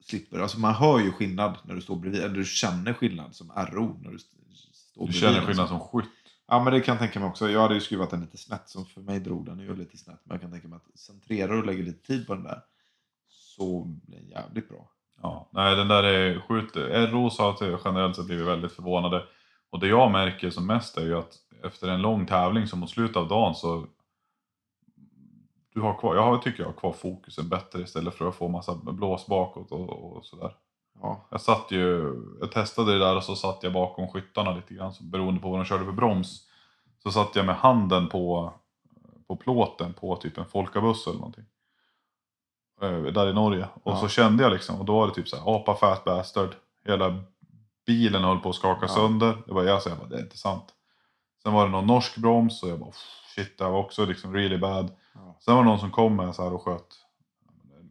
[0.05, 3.51] Slipper, alltså man hör ju skillnad när du står bredvid, eller du känner skillnad som
[3.71, 4.35] RO när du st-
[4.73, 5.21] står Du bredvid.
[5.21, 6.05] känner skillnad som skytt.
[6.51, 7.49] Ja, men det kan jag tänka mig också.
[7.49, 10.19] Jag hade ju skruvat den lite snett, som för mig drog den ju lite snett.
[10.23, 12.61] Men jag kan tänka mig att centrerar och lägger lite tid på den där
[13.29, 14.89] så blir den jävligt bra.
[15.21, 19.23] Ja, nej den där är sjukt, eh, RO sa att generellt sett blivit väldigt förvånade.
[19.69, 21.33] Och det jag märker som mest är ju att
[21.63, 23.87] efter en lång tävling så mot slutet av dagen så
[25.73, 28.75] du har kvar, jag tycker jag har kvar fokusen bättre istället för att få massa
[28.75, 30.55] blås bakåt och, och sådär.
[31.01, 34.73] Ja, Jag satt ju, jag testade det där och så satt jag bakom skyttarna lite
[34.73, 36.47] grann så beroende på vad de körde för broms.
[37.03, 38.53] Så satt jag med handen på,
[39.27, 41.45] på plåten på typ en folkabuss eller någonting.
[42.81, 43.67] Eh, Där i Norge.
[43.83, 43.97] Och Ja.
[43.97, 46.55] så kände jag liksom, och då var det typ så här, apa fat bastard.
[46.85, 47.19] Hela
[47.85, 48.87] bilen höll på att skaka Ja.
[48.87, 49.37] sönder.
[49.45, 50.65] Det var jag så jag bara, det är inte sant.
[51.43, 52.91] Sen var det någon norsk broms och jag bara,
[53.35, 54.91] shit det här var också liksom really bad.
[55.13, 55.35] ja.
[55.39, 56.87] Sen var det någon som kom med så här och sköt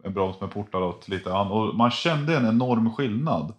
[0.03, 1.51] en broms med portar åt lite an.
[1.51, 3.53] Och man kände en enorm skillnad.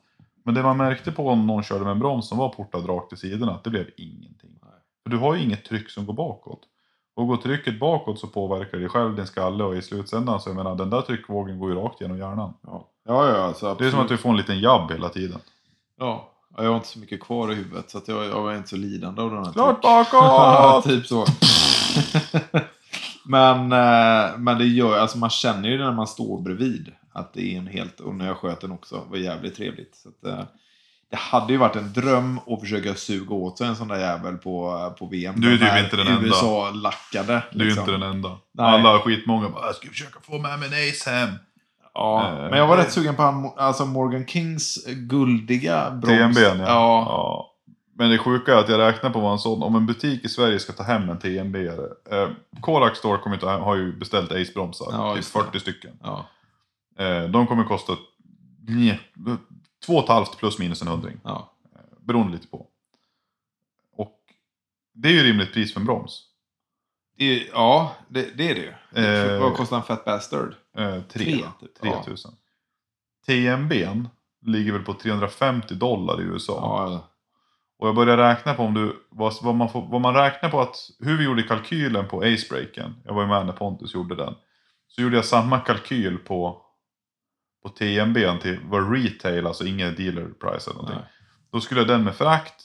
[0.45, 3.09] Men det man märkte på om någon körde med en broms som var portad rakt
[3.09, 4.51] till sidorna, att det blev ingenting.
[4.63, 4.71] Nej.
[5.03, 6.61] För du har ju inget tryck som går bakåt.
[7.15, 10.57] Och går trycket bakåt så påverkar det själv din skalle och i slutändan så jag
[10.57, 12.55] menar den där tryckvågen går ju rakt genom hjärnan.
[12.63, 15.39] Ja, ja, ja alltså, Det är som att du får en liten jabb hela tiden.
[15.99, 18.77] Ja, jag har inte så mycket kvar i huvudet så jag, jag är inte så
[18.77, 20.85] lidande av den här Klart bakåt!
[20.89, 21.25] typ så.
[23.25, 26.93] men, eh, men det gör, alltså man känner ju det när man står bredvid.
[27.13, 29.95] Att det är en helt, och när jag sköt den också, var jävligt trevligt.
[29.95, 30.45] Så att, eh,
[31.11, 34.37] det hade ju varit en dröm att försöka suga åt sig en sån där jävel
[34.37, 35.41] på, på VM.
[35.41, 36.27] Du är typ inte den enda.
[36.27, 37.43] USA-lackade.
[37.53, 37.81] Du är ju liksom.
[37.81, 38.29] inte den enda.
[38.53, 38.67] Nej.
[38.67, 41.29] Alla skitmånga bara, jag ska försöka få med mig en ace hem.
[41.95, 46.37] Ja, Eh, men jag var rätt sugen på han, alltså Morgan Kings guldiga broms.
[46.37, 46.67] TNB ja.
[46.67, 47.05] ja.
[47.09, 47.52] ja.
[47.95, 50.29] Men det sjuka är att jag räknar på vad en sån, om en butik i
[50.29, 51.57] Sverige ska ta hem en TNB.
[51.67, 52.29] Eh,
[52.61, 55.41] Korak Store kommer inte, ha- har ju beställt Ace-bromsar, Ja, typ just det.
[55.41, 55.99] 40 stycken.
[56.03, 56.27] Ja,
[56.99, 57.93] Eh, de kommer kosta
[58.69, 59.01] nj,
[59.87, 61.21] två och halvt plus minus en hundring.
[61.25, 61.49] ja.
[62.01, 62.67] Beroende lite på.
[63.97, 64.19] Och
[64.95, 66.23] det är ju rimligt pris för en broms.
[67.17, 69.05] Det ja, det, det är det ju.
[69.05, 70.55] Eh, Vad kostar en Fat Bastard?
[70.77, 71.25] Eh, tre.
[71.25, 71.81] Tre, typ.
[71.81, 72.31] 3000.
[73.27, 74.09] TNBn
[74.47, 76.53] ligger väl på 350 dollar i USA.
[76.53, 77.09] Ja,
[77.83, 80.61] Och jag börjar räkna på om du, vad, vad, man får, vad man räknar på
[80.61, 82.95] att, hur vi gjorde kalkylen på Acebreaken.
[83.05, 84.35] Jag var ju med när Pontus gjorde den.
[84.89, 86.63] Så gjorde jag samma kalkyl på,
[87.63, 90.97] på TNBn till vad retail, alltså ingen dealer price eller någonting.
[90.97, 91.11] nej.
[91.53, 92.63] Då skulle den med frakt,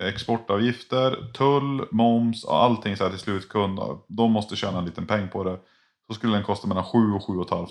[0.00, 3.78] exportavgifter, tull, moms och allting så här till slutkund.
[4.08, 5.58] De måste tjäna en liten peng på det.
[6.06, 7.66] Så skulle den kosta mellan 7 och 7 500.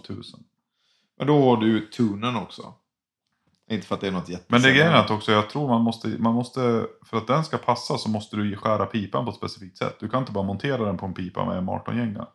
[1.17, 2.73] Men då har du tunen också.
[3.69, 4.45] Inte för att det är något jätte...
[4.47, 7.43] Men det är grejen att också, jag tror man måste, man måste, för att den
[7.43, 9.97] ska passa så måste du skära pipan på ett specifikt sätt.
[9.99, 12.27] Du kan inte bara montera den på en pipa med M18-gänga.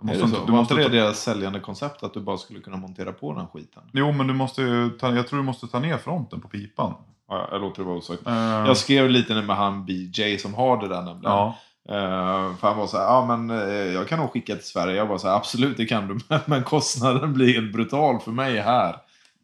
[0.00, 2.76] Du måste inte, du måste det ta, deras säljande koncept att du bara skulle kunna
[2.76, 3.82] montera på den skiten?
[3.92, 6.94] Jo, men du måste ta, jag tror du måste ta ner fronten på pipan.
[7.28, 8.26] Ja, jag låter det vara osagt.
[8.26, 11.32] Eh, Jag skrev lite med han BJ som har det där nämligen.
[11.32, 11.56] ja,
[11.88, 14.96] Eh, för han var så här, ja men eh, jag kan nog skicka till Sverige.
[14.96, 16.36] Jag var så här, absolut det kan du.
[16.46, 18.96] Men kostnaden blir helt brutal för mig här.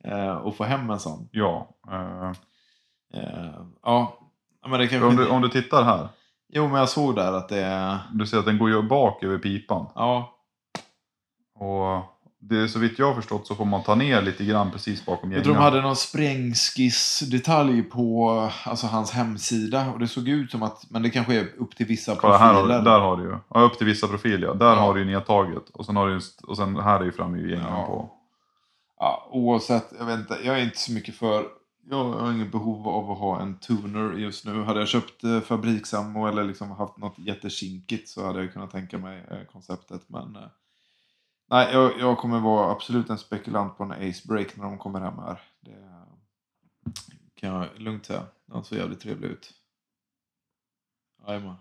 [0.07, 1.29] Uh, att få hem en sån.
[1.33, 1.69] ja.
[1.93, 2.33] eh,
[3.15, 4.19] Eh, ja,
[4.69, 5.07] men det kanske...
[5.09, 6.09] om, du, om du tittar här.
[6.49, 7.99] Jo, men jag såg där att det är...
[8.13, 9.87] Du ser att den går ju bak över pipan.
[9.95, 10.33] Ja,
[11.59, 12.03] Och
[12.41, 15.07] det är så vitt jag har förstått så får man ta ner lite grann precis
[15.07, 15.73] bakom jag tror de gängan.
[15.73, 18.31] hade någon sprängskissdetalj på
[18.65, 19.91] alltså, hans hemsida.
[19.93, 22.55] Och det såg ut som att, men det kanske är upp till vissa Kolla, här
[22.55, 22.83] har, profiler.
[22.83, 23.37] där har du ju.
[23.55, 24.55] Ja, upp till vissa profiler.
[24.55, 24.75] Där Ja.
[24.75, 25.71] har du ju nedtaget.
[25.73, 27.87] Och sen, har du, och sen här är ju framme ju gängan Ja.
[27.87, 28.11] på.
[28.99, 31.49] Ja, oavsett, jag vet inte, jag är inte så mycket för...
[31.89, 34.63] Jag har inget behov av att ha en tuner just nu.
[34.63, 38.99] Hade jag köpt eh, fabriksammo eller liksom haft något jättekinkigt så hade jag kunnat tänka
[38.99, 40.09] mig eh, konceptet.
[40.09, 40.49] Men eh,
[41.51, 45.01] nej, jag, jag kommer vara absolut en spekulant på en Ace Break när de kommer
[45.01, 45.41] hem här.
[45.61, 46.07] Det
[47.35, 48.23] kan jag lugnt säga.
[48.47, 49.51] De såg jävligt trevlig ut.
[51.27, 51.55] Jajamän.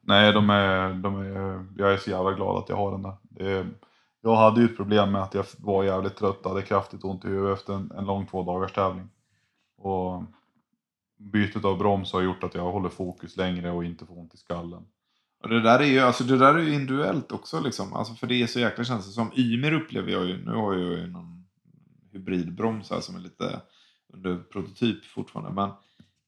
[0.00, 3.16] Nej, de är, de är, jag är så jävla glad att jag har den där.
[3.22, 3.66] Det är,
[4.20, 7.28] jag hade ju ett problem med att jag var jävligt trött hade kraftigt ont i
[7.28, 9.08] huvudet efter en, en lång två dagars tävling.
[9.78, 10.24] Och
[11.18, 14.36] bytet av broms har gjort att jag håller fokus längre och inte får ont i
[14.36, 14.86] skallen.
[15.42, 17.92] Och det där är ju, alltså det där är ju individuellt också liksom.
[17.92, 19.14] Alltså för det är så jäkla känsligt.
[19.14, 21.46] Som Ymer upplever jag ju, nu har jag ju någon
[22.12, 23.60] hybridbroms här som är lite
[24.12, 25.52] under prototyp fortfarande.
[25.52, 25.70] Men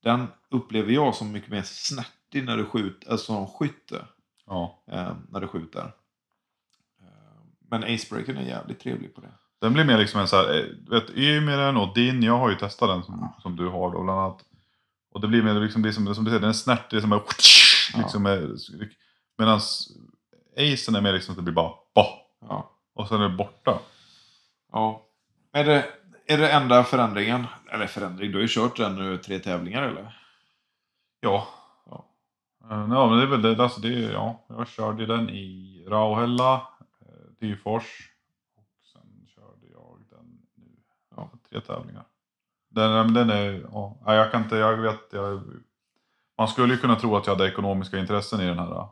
[0.02, 4.04] den upplever jag som mycket mer snärtig när du skjuter, alltså som skytte.
[4.46, 4.82] Ja.
[4.86, 5.92] Eh, när du skjuter.
[7.72, 9.30] Eh, men Acebreaken är jävligt trevlig på det.
[9.60, 12.56] Den blir mer liksom en så här, eh, vet Ymeren och din, jag har ju
[12.56, 14.40] testat den som, som du har då bland annat.
[15.12, 17.00] Och det blir mer liksom, det som, som du säger, den är snärtig, det är
[17.00, 17.22] som bara,
[17.96, 18.56] liksom är,
[19.38, 19.60] Medan
[20.56, 22.08] Acen är mer liksom att det blir bara, bah,
[22.48, 22.70] Ja.
[22.94, 23.78] och sen är det borta.
[24.72, 25.06] ja.
[25.52, 25.86] Är, det,
[26.26, 27.46] är det enda förändringen?
[27.72, 30.16] Eller förändring, du har ju kört den nu tre tävlingar eller?
[31.20, 31.48] Ja.
[31.90, 32.06] Ja,
[32.70, 35.84] Eh, ja men det är väl det, alltså det är, ja, jag körde den i
[35.88, 36.79] Rauhella, eh,
[37.40, 38.10] Dyfors
[38.56, 40.26] och sen körde jag den
[40.56, 40.64] nu.
[41.16, 42.04] Ja, tre tävlingar.
[42.70, 45.42] Den, den är, ja, nej, jag kan inte, jag vet, jag,
[46.38, 48.88] man skulle ju kunna tro att jag hade ekonomiska intressen i den här.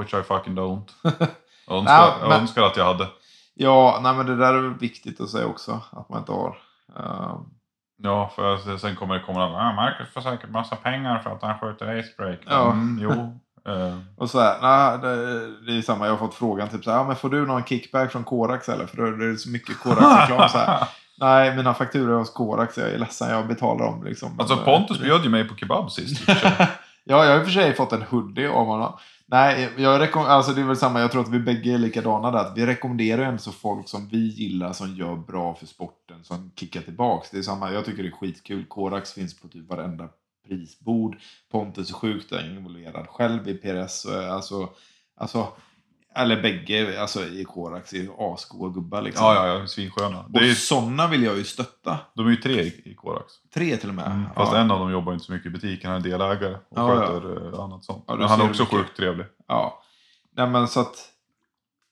[0.00, 0.88] Which I fucking don't.
[1.68, 3.08] Jag önskar, jag men- önskar att jag hade.
[3.54, 5.80] Ja, nej men det där är väl viktigt att säga också.
[5.92, 6.58] Att man inte har.
[6.96, 7.50] Ehm,
[7.98, 11.42] Ja, för jag- sen kommer det komma ah, Marcus får säkert massa pengar för att
[11.42, 12.40] han skjuter acebreak.
[12.46, 12.72] Ja.
[12.72, 13.40] Mm, jo.
[13.66, 16.90] Eh, Och så här, nej, det, det är samma, jag har fått frågan typ så
[16.90, 18.86] här, ja, men får du någon kickback från Korax eller?
[18.86, 20.88] För då är det så mycket Korax-reklam så här.
[21.20, 24.40] Nej, mina fakturor är hos Korax, jag är ledsen, jag betalar dem liksom.
[24.40, 26.22] Alltså Pontus eh, bjöd ju mig på kebab sist.
[26.28, 26.68] ja,
[27.04, 28.92] jag har i och för sig fått en hoodie av honom.
[29.28, 32.30] Nej, jag rekom- alltså det är väl samma, jag tror att vi bägge är likadana
[32.30, 32.38] där.
[32.38, 36.24] att Vi rekommenderar ju ändå så folk som vi gillar, som gör bra för sporten,
[36.24, 37.30] som kickar tillbaks.
[37.30, 38.64] Det är samma, jag tycker det är skitkul.
[38.68, 40.08] Korax finns på typ varenda
[40.48, 41.16] prisbord.
[41.52, 44.04] Pontus är sjukt involverad själv i PRS.
[44.04, 44.68] och är Alltså,
[45.16, 45.48] alltså,
[46.14, 49.26] eller bägge alltså, i Korax är ju asgoa gubbar liksom.
[49.26, 50.24] ja, ja, ja, svinsköna.
[50.28, 51.98] Det är, Och sådana vill jag ju stötta.
[52.14, 53.32] de är ju tre i, Korax.
[53.54, 54.06] Tre till och med.
[54.06, 54.58] Mm, fast ja.
[54.58, 57.00] en av dem jobbar inte så mycket i butiken, han är delägare och Ja, ja.
[57.00, 58.04] sköter eh, annat sånt.
[58.06, 59.26] Ja, Men han är också sjukt trevlig.
[59.48, 59.82] Ja.
[60.36, 61.12] Nej men så att.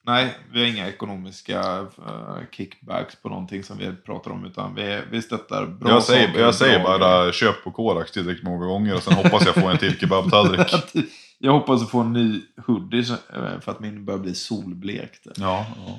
[0.06, 1.60] Nej, vi har inga ekonomiska
[2.06, 4.44] eh, kickbacks på någonting som vi pratar om.
[4.44, 8.44] Utan vi, vi stöttar bra jag säger, saker, jag säger bara köp på Korax tillräckligt
[8.44, 10.72] många gånger och sen hoppas jag få en till kebabtallrik.
[11.38, 13.00] Jag hoppas att få en ny hoodie
[13.34, 15.26] eh, för att min börjar bli solblekt.
[15.36, 15.98] ja, ja.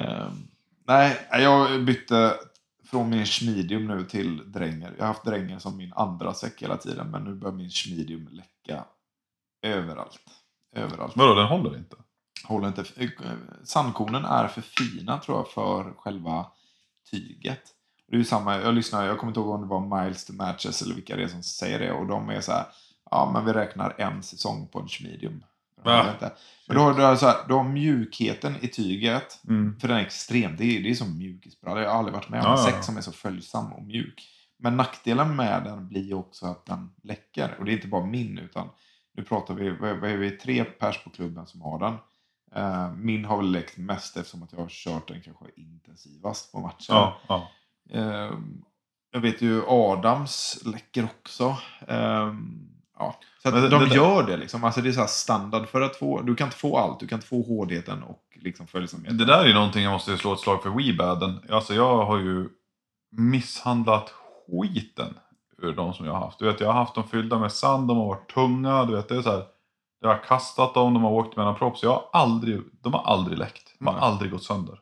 [0.00, 0.26] Eh,
[0.86, 2.34] Nej, jag bytte
[2.84, 4.92] från min schmidium nu till dränger.
[4.96, 8.28] Jag har haft dränger som min andra säck hela tiden, men nu börjar min schmidium
[8.32, 8.84] läcka
[9.62, 10.20] överallt.
[10.76, 11.16] Överallt.
[11.16, 11.96] Vadå, den håller inte?
[12.44, 12.84] Håller inte.
[13.24, 13.30] eh,
[13.64, 16.46] Sandkornen är för fina tror jag för själva
[17.10, 17.62] tyget.
[18.08, 20.82] Det är samma, jag lyssnar, jag kommer inte ihåg om det var Miles to Matches
[20.82, 22.64] eller vilka det är som säger det och de är så här,
[23.10, 24.88] ja men vi räknar en säsong på en
[26.12, 26.32] inte.
[26.66, 29.80] Men då har du, så här, du har mjukheten i tyget, Mm.
[29.80, 30.56] för den är extrem.
[30.56, 31.82] Det är, det är som mjukisbrallor.
[31.82, 34.28] Jag har aldrig varit med om Ja, en säck som är så följsam och mjuk.
[34.58, 37.56] Men nackdelen med den blir ju också att den läcker.
[37.58, 38.68] Och det är inte bara min, utan
[39.14, 41.94] nu pratar vi, vad är vi, tre pers på klubben som har den.
[42.54, 46.60] Eh, min har väl läckt mest eftersom att jag har kört den kanske intensivast på
[46.60, 46.94] matchen.
[46.96, 47.48] Ja, ja.
[47.90, 48.30] Eh,
[49.12, 51.56] jag vet ju Adams läcker också.
[51.88, 52.34] Eh,
[52.98, 53.16] ja.
[53.42, 54.64] Så det- de det gör det liksom.
[54.64, 57.00] Alltså det är så här standard för att få, du kan inte få allt.
[57.00, 59.18] Du kan inte få hårdheten och liksom följsamheten.
[59.18, 61.40] Det där är någonting jag måste slå ett slag för Webaden.
[61.50, 62.48] Alltså jag har ju
[63.10, 64.12] misshandlat
[64.48, 65.14] skiten
[65.58, 66.38] ur de som jag har haft.
[66.38, 68.84] Du vet, jag har haft dem fyllda med sand, de har varit tunga.
[68.84, 69.44] Du vet, det är så här,
[70.02, 71.82] jag har kastat dem, de har åkt mellan props.
[71.82, 73.74] Jag har aldrig, de har aldrig läckt.
[73.78, 74.02] De har Nej.
[74.02, 74.78] aldrig gått sönder.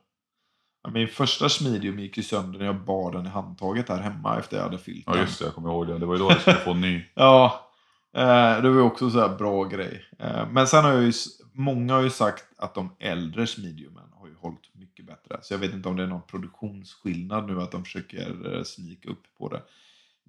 [0.89, 4.57] Min första smedium gick ju sönder när jag bar den i handtaget här hemma efter
[4.57, 5.99] jag hade fyllt Ja just det, jag kommer ihåg det.
[5.99, 7.05] Det var ju då jag skulle få en ny.
[7.15, 7.71] Ja,
[8.17, 10.05] eh, det var ju också så här bra grej.
[10.19, 11.13] Eh, men sen har jag ju,
[11.53, 15.39] många har ju sagt att de äldre smediumen har ju hållit mycket bättre.
[15.43, 19.09] Så jag vet inte om det är någon produktionsskillnad nu att de försöker eh, snika
[19.09, 19.63] upp på det.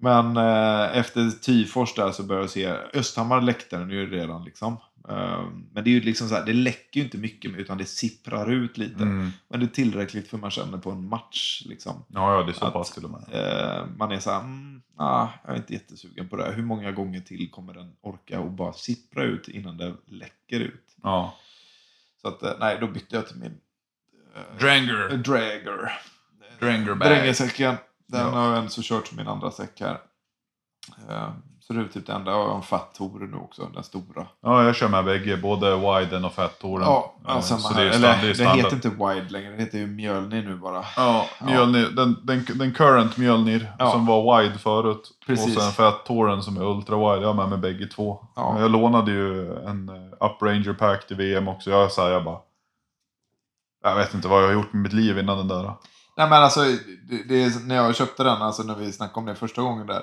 [0.02, 4.76] Men eh, efter Tyfors där så börjar jag se, Östhammar läckte den ju redan liksom.
[5.08, 7.84] Eh, men det är ju liksom så här, det läcker ju inte mycket utan det
[7.84, 9.02] sipprar ut lite.
[9.02, 9.30] Mm.
[9.48, 12.04] Men det är tillräckligt för man känner på en match liksom.
[12.08, 13.24] Ja, ja, det är så Att- pass till och med.
[13.32, 16.44] Eh, man är så här, mm, ah, jag är inte jättesugen på det.
[16.44, 16.52] här.
[16.52, 20.96] Hur många gånger till kommer den orka och bara sippra ut innan det läcker ut?
[21.02, 21.36] Ja.
[22.22, 23.58] Så att, eh, nej, då bytte jag till min
[24.36, 25.16] eh, Dranger.
[25.16, 25.92] Drager.
[26.60, 27.08] Dranger bag.
[27.08, 27.74] Drängersäcken.
[28.12, 28.40] Den Ja.
[28.40, 30.00] har jag också kört som min andra säck här.
[31.08, 31.28] Eh,
[31.60, 32.30] så det är typ det enda.
[32.30, 34.26] Jag har en Fat nu också, den stora.
[34.42, 35.36] Ja, jag kör med bägge.
[35.36, 36.82] Både widen och fat-touren.
[36.86, 37.84] Ja, Eh, ja samma så här.
[37.84, 38.56] det är, Eller, stand, det standard.
[38.58, 40.84] heter inte Wide längre, det heter ju Mjölni nu bara.
[40.96, 41.46] Ja, Ja.
[41.46, 43.90] Mjölnir, Den, den, den current Mjölnir Ja.
[43.90, 45.10] som var wide förut.
[45.26, 45.56] Precis.
[45.56, 47.22] Och sen Fat Touren som är ultra wide.
[47.26, 48.26] Jag har med mig bägge två.
[48.36, 48.60] Ja.
[48.60, 51.70] Jag lånade ju en eh, Up Ranger Pack till VM också.
[51.70, 52.38] Jag sa jag bara...
[53.84, 55.72] Jag vet inte vad jag har gjort med mitt liv innan den där.
[56.16, 56.60] Nej men alltså,
[57.08, 59.86] det, det är, när jag köpte den, alltså när vi snackade om det första gången
[59.86, 60.02] där.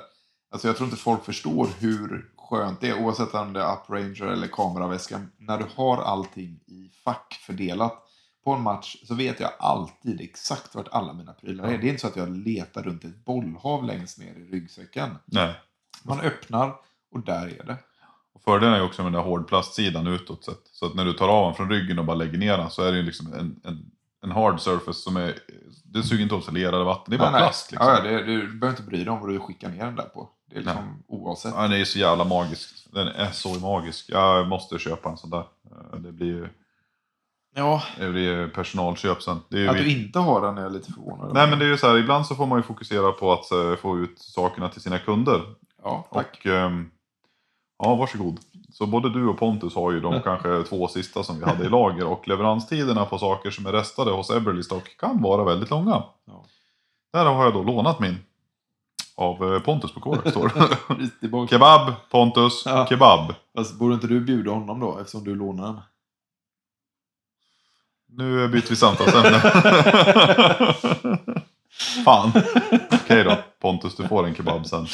[0.52, 3.90] Alltså jag tror inte folk förstår hur skönt det är, oavsett om det är Up
[3.90, 5.30] Ranger eller kameraväskan.
[5.38, 8.06] När du har allting i fack fördelat
[8.44, 11.78] på en match så vet jag alltid exakt vart alla mina prylar är.
[11.78, 15.10] Det är inte så att jag letar runt ett bollhav längst ner i ryggsäcken.
[15.24, 15.54] Nej.
[16.02, 16.74] Man öppnar
[17.12, 17.76] och där är det.
[18.34, 20.62] Och fördelen är också med den där hårdplastsidan utåt sett.
[20.72, 22.82] Så att när du tar av den från ryggen och bara lägger ner den så
[22.82, 23.90] är det ju liksom en, en,
[24.22, 25.34] en hard surface som är...
[25.84, 27.04] Det suger inte åt sig lera eller vatten.
[27.10, 27.48] Det är bara Nej, nej.
[27.48, 27.88] plast liksom.
[27.88, 30.28] Ja, det, du behöver inte bry dig om vad du skickar ner den där på.
[30.50, 31.52] Det är liksom oavsett.
[31.56, 32.86] Ja, den är så jävla magisk.
[32.92, 34.04] Den är så magisk.
[34.08, 35.44] Jag måste köpa en sån där.
[35.92, 36.48] Eh, Det blir ju
[37.54, 39.36] Ja, det blir personalköp sen.
[39.36, 41.34] Att vi- du inte har den är jag lite förvånad.
[41.34, 43.50] Nej men det är ju så här, ibland så får man ju fokusera på att
[43.50, 45.42] eh, få ut sakerna till sina kunder.
[45.82, 46.40] Ja, tack.
[46.44, 46.90] Och ehm,
[47.78, 48.40] ja, varsågod.
[48.72, 51.68] Så både du och Pontus har ju de kanske två sista som vi hade i
[51.68, 56.02] lager och leveranstiderna på saker som är restade hos Everly Stock kan vara väldigt långa.
[56.26, 56.44] Ja.
[57.12, 58.18] Där har jag då lånat min.
[59.16, 61.46] Av eh, Pontus på Korax står.
[61.46, 62.86] Kebab, Pontus, Ja.
[62.86, 63.34] kebab.
[63.56, 65.80] Fast borde inte du bjuda honom då, eftersom du lånar den?
[68.12, 69.40] Nu byter vi samtalsämne.
[72.04, 72.32] Fan.
[72.92, 74.86] Okej då, Pontus, du får en kebab sen.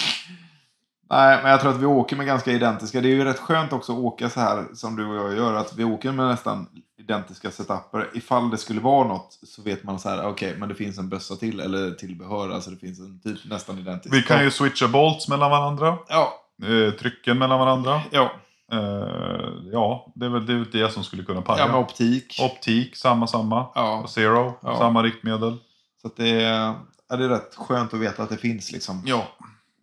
[1.11, 3.01] Nej, men jag tror att vi åker med ganska identiska.
[3.01, 5.55] Det är ju rätt skönt också att åka så här som du och jag gör.
[5.55, 6.67] Att vi åker med nästan
[6.99, 8.11] identiska setuper.
[8.15, 11.09] Ifall det skulle vara något så vet man så här, okej, men det finns en
[11.09, 12.51] bössa till eller tillbehör.
[12.51, 14.15] Alltså det finns en typ nästan identisk.
[14.15, 15.97] Vi kan ju switcha bolts mellan varandra.
[16.09, 18.01] Ja, Eh, trycken mellan varandra.
[18.11, 18.31] ja.
[18.73, 21.59] Eh, ja, det är väl det, det som skulle kunna paja.
[21.59, 22.39] ja med optik.
[22.43, 23.67] Optik, samma samma.
[23.75, 24.79] Ja, Och Zero, Ja.
[24.79, 25.57] samma riktmedel.
[26.03, 26.75] så att det är,
[27.09, 29.03] det är rätt skönt att veta att det finns liksom.
[29.07, 29.23] Ja.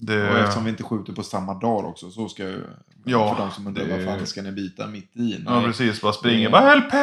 [0.06, 2.64] Det, Och eftersom vi inte skjuter på samma dag också så ska ju...
[3.06, 5.44] Ja, för de som undrar det- vad fan ska ni byta mitt i?
[5.46, 6.02] ja, precis.
[6.02, 6.50] Bara springer.
[6.50, 6.94] Bara LP!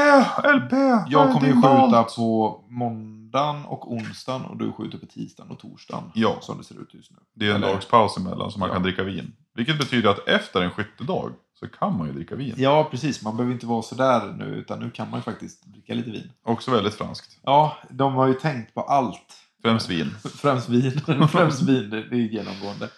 [0.56, 0.72] LP!
[1.08, 2.16] Jag kommer ju skjuta valt.
[2.16, 6.04] på måndagen och onsdagen och du skjuter på tisdagen och torsdagen.
[6.14, 6.36] Ja.
[6.40, 7.16] Som det ser ut just nu.
[7.34, 8.74] Det är en Eller- dags paus emellan så man Ja.
[8.74, 9.32] kan dricka vin.
[9.54, 12.54] Vilket betyder att efter en skyttedag så kan man ju dricka vin.
[12.56, 13.22] Ja, precis.
[13.22, 16.30] Man behöver inte vara sådär nu, utan nu kan man ju faktiskt dricka lite vin.
[16.44, 17.38] Också väldigt franskt.
[17.42, 19.36] Ja, de har ju tänkt på allt.
[19.62, 20.14] Främst vin.
[20.34, 21.00] Främst vin.
[21.32, 22.88] Främst vin, det är genomgående.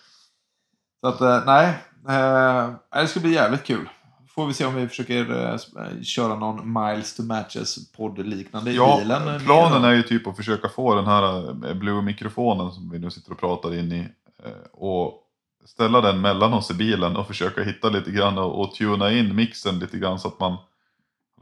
[1.01, 1.75] Så att, eh, nej.
[2.09, 2.71] Eh,
[3.03, 3.89] det ska bli jävligt kul.
[4.29, 8.99] får vi se om vi försöker eh, köra någon Miles to Matches podd-liknande i Ja,
[9.03, 9.29] bilen.
[9.29, 13.33] eh, planen är ju typ att försöka få den här Blue-mikrofonen som vi nu sitter
[13.33, 14.09] och pratar in i
[14.73, 15.19] och
[15.67, 19.79] ställa den mellan oss i bilen och försöka hitta lite grann och, tuna in mixen
[19.79, 20.57] lite grann så att man i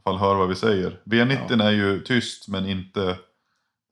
[0.05, 1.01] alla fall hör vad vi säger.
[1.05, 3.17] V90 är ju tyst men inte,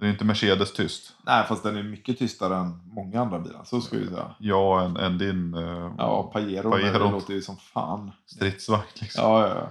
[0.01, 1.13] det är inte Mercedes tyst.
[1.27, 3.61] Nej, fast den är mycket tystare än många andra bilar.
[3.65, 4.35] Så ska vi säga.
[4.39, 7.05] Ja, än, än din eh, Ja, Pajero, Pajero.
[7.05, 8.11] det låter ju som fan.
[8.27, 8.83] stridsvagn.
[8.95, 9.25] Liksom.
[9.25, 9.69] Ja, ja, ja.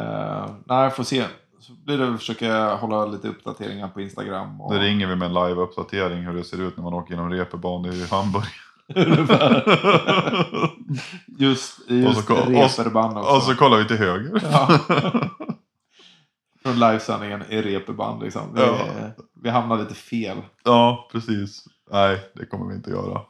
[0.00, 1.24] Uh, nej, får se.
[1.60, 4.60] Så blir det att försöka hålla lite uppdateringar på Instagram.
[4.60, 4.74] Och...
[4.74, 7.84] Då ringer vi med en live-uppdatering hur det ser ut när man åker genom reeperbahn
[7.86, 8.44] i Hamburg.
[11.38, 12.82] just Och just och så- också.
[13.36, 14.42] och så kollar vi till höger.
[14.52, 14.78] Ja.
[16.70, 18.54] Från livesändningen i reperband liksom.
[18.54, 18.78] Vi, Ja.
[19.42, 20.36] vi hamnar lite fel.
[20.64, 21.64] Ja, precis.
[21.92, 23.20] Nej, det kommer vi inte göra.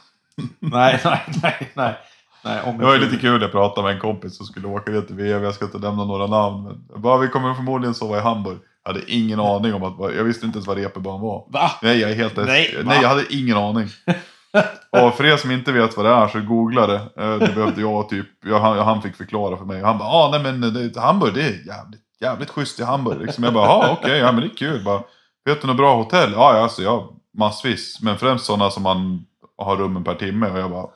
[0.60, 1.96] nej, nej, nej, nej.
[2.44, 5.00] nej Det var ju lite kul, jag pratade med en kompis som skulle åka ner
[5.00, 6.64] till VM, jag ska inte nämna några namn.
[6.64, 8.58] Men jag bara, vi kommer förmodligen sova i Hamburg.
[8.84, 11.46] Jag hade ingen aning om att, jag visste inte ens vad reeperbahn var.
[11.48, 11.70] Va?
[11.82, 12.82] Nej, jag är helt Nej, va?
[12.84, 13.88] nej, jag hade ingen aning.
[14.90, 16.94] Och för er som inte vet vad det är så googla det.
[17.16, 19.82] Eh, Det behövde jag typ, jag, han, han fick förklara för mig.
[19.82, 23.20] Han bara, ah, nej men det, Hamburg det är jävligt, jävligt schysst i Hamburg.
[23.20, 24.84] Liksom jag bara, ja okej, ja men det är kul.
[24.84, 25.02] Bara,
[25.44, 26.32] vet du något bra hotell?
[26.32, 28.00] Ja, ja, alltså, ja massvis.
[28.02, 30.50] Men främst sådana som man har rummen per timme.
[30.50, 30.88] Och jag bara,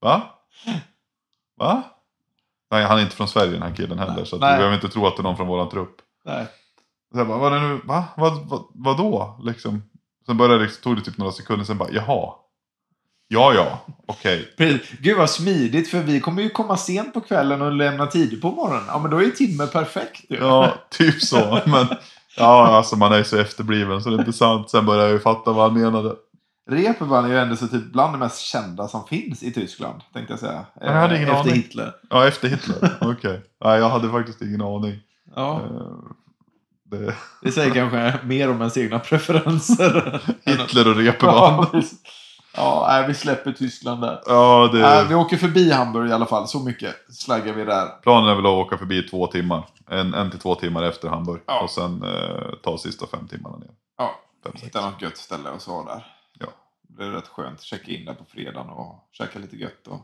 [0.00, 0.22] va?
[1.58, 1.82] Va?
[2.70, 4.14] Nej, han är inte från Sverige den här killen heller.
[4.16, 4.26] Nej.
[4.26, 4.52] Så att Nej.
[4.52, 5.96] du behöver inte tro att det är någon från våran trupp.
[6.24, 6.46] Nej.
[7.12, 7.80] Så jag bara, vad är det nu?
[7.84, 8.04] Va?
[8.16, 9.40] Vad, vad, vadå?
[9.42, 9.82] Liksom.
[10.26, 12.34] Sen började det, tog det typ några sekunder, sen bara, jaha.
[13.28, 14.54] Ja, ja, okej.
[14.56, 14.90] Precis.
[15.00, 18.50] Gud vad smidigt, för vi kommer ju komma sent på kvällen och lämna tidigt på
[18.50, 18.84] morgonen.
[18.88, 20.36] Ja, men då är ju timme perfekt ju.
[20.36, 21.60] Ja, typ så.
[21.66, 21.86] Men
[22.36, 24.70] ja, alltså man är så efterbliven så det är inte sant.
[24.70, 26.14] Sen började jag ju fatta vad han menade.
[26.70, 30.32] Reeperbahn är ju ändå så typ bland det mest kända som finns i Tyskland, tänkte
[30.32, 30.66] jag säga.
[30.80, 31.62] Jag hade ingen Eh, Efter aning.
[31.62, 31.92] Hitler.
[32.10, 32.90] Ja, efter Hitler.
[33.00, 33.40] Okej.
[33.64, 34.94] Nej, jag hade faktiskt ingen aning.
[35.36, 35.86] Ja, Eh,
[36.90, 40.20] Det, det säger kanske mer om ens egna preferenser.
[40.44, 41.66] Hitler och reeperbahn.
[41.72, 41.82] Ja,
[42.58, 44.20] ja nej, vi släpper Tyskland där.
[44.26, 47.88] Ja, Nej, vi det, åker förbi Hamburg i alla fall, så mycket slaggar vi där.
[48.02, 49.66] planen är väl att åka förbi två timmar.
[49.90, 51.40] En, en till två timmar efter Hamburg.
[51.46, 51.62] Ja.
[51.62, 53.70] Och sen eh, ta sista fem timmarna ner.
[53.98, 56.06] Ja, Fem, hitta något gött ställe och så där.
[56.38, 56.46] Ja.
[56.82, 57.62] Det blir rätt skönt.
[57.62, 59.86] Checka in där på fredagen och käka lite gött.
[59.86, 60.00] Och...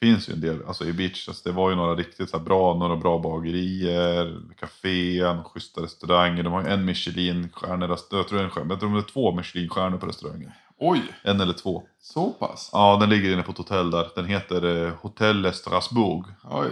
[0.00, 2.74] finns ju en del, alltså i Beach, alltså det var ju några riktigt så bra,
[2.74, 6.42] några bra bagerier, kaféer, schyssta restauranger.
[6.42, 9.32] De har ju en Michelin-stjärna, jag tror det är en jag tror det är två
[9.32, 10.52] Michelin-stjärnor på restaurangen.
[10.80, 11.82] Oj, En eller två.
[12.00, 12.70] så pass?
[12.72, 14.08] Ja, den ligger inne på ett hotell där.
[14.14, 16.24] Den heter eh, Hotel Strasbourg.
[16.50, 16.68] Oj,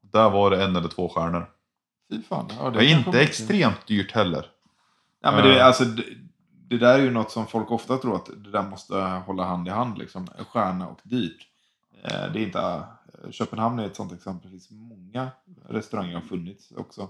[0.00, 1.50] Där var det en eller två stjärnor.
[2.10, 2.48] fy fan.
[2.58, 4.46] Ja, Det är inte extremt dyrt heller.
[5.22, 5.66] Ja, men det, Eh.
[5.66, 6.04] alltså, det,
[6.68, 9.68] det där är ju något som folk ofta tror att det där måste hålla hand
[9.68, 9.98] i hand.
[9.98, 10.26] Liksom.
[10.26, 11.46] Stjärna och dyrt.
[12.04, 12.82] Eh, Det är inte,
[13.30, 14.50] Köpenhamn är ett sånt exempel.
[14.50, 15.28] Det finns många
[15.68, 17.08] restauranger har funnits också.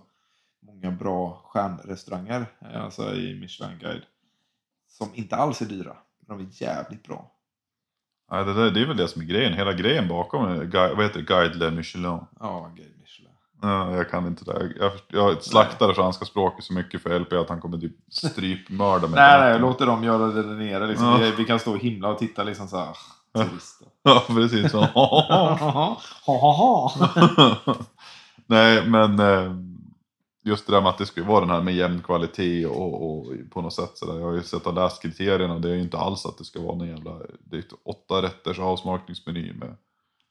[0.63, 4.03] Många bra stjärnrestauranger alltså i Michelin Guide.
[4.89, 5.97] Som inte alls är dyra.
[6.31, 7.31] De är jävligt bra.
[8.31, 9.53] Nej, det, där, det är väl det som är grejen.
[9.55, 11.25] Hela grejen bakom är, Gui- vad heter det?
[11.27, 12.21] Guide Le Michelin.
[12.41, 13.31] Ja, Guide Michelin.
[13.63, 14.73] Ja, jag kan inte det.
[14.79, 19.07] Jag, jag slaktar det franska språket så mycket för LP att han kommer typ strypmörda
[19.09, 19.21] mig.
[19.21, 20.87] Nej, nej, låt dem göra det där nere.
[20.87, 21.07] Liksom.
[21.07, 21.17] Ja.
[21.17, 22.97] Vi, vi kan stå och himla och titta liksom så här.
[23.33, 23.45] Ja.
[23.45, 23.89] Turister.
[24.03, 24.71] Ja, precis.
[24.73, 24.87] Så.
[28.47, 29.53] Nej, men eh,
[30.43, 33.33] just det där med att det skulle vara den här med jämn kvalitet och, och
[33.51, 34.19] på något sätt sådär.
[34.19, 36.45] Jag har ju sett och läst kriterierna och det är ju inte alls att det
[36.45, 39.77] ska vara någon jävla det är åtta rätters avsmakningsmeny med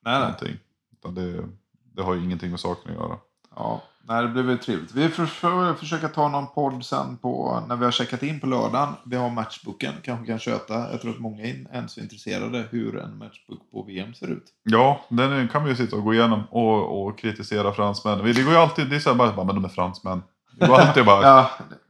[0.05, 0.19] nej.
[0.19, 0.57] någonting.
[0.91, 1.49] Utan det,
[1.95, 3.17] det har ju ingenting med saken att göra.
[3.59, 4.91] Ja, nej, det blir väl trevligt.
[4.91, 8.93] Vi får försöka ta någon podd sen på när vi har checkat in på lördagen.
[9.05, 10.91] Vi har matchboken, kanske kan köta.
[10.91, 14.45] Jag tror att många är ens är intresserade hur en matchbook på VM ser ut.
[14.63, 18.17] Ja, den kan vi ju sitta och gå igenom och, och kritisera fransmän.
[18.17, 20.23] Det går ju alltid, det är så här bara, men de är fransmän.
[20.59, 21.49] Det går alltid bara, Ja,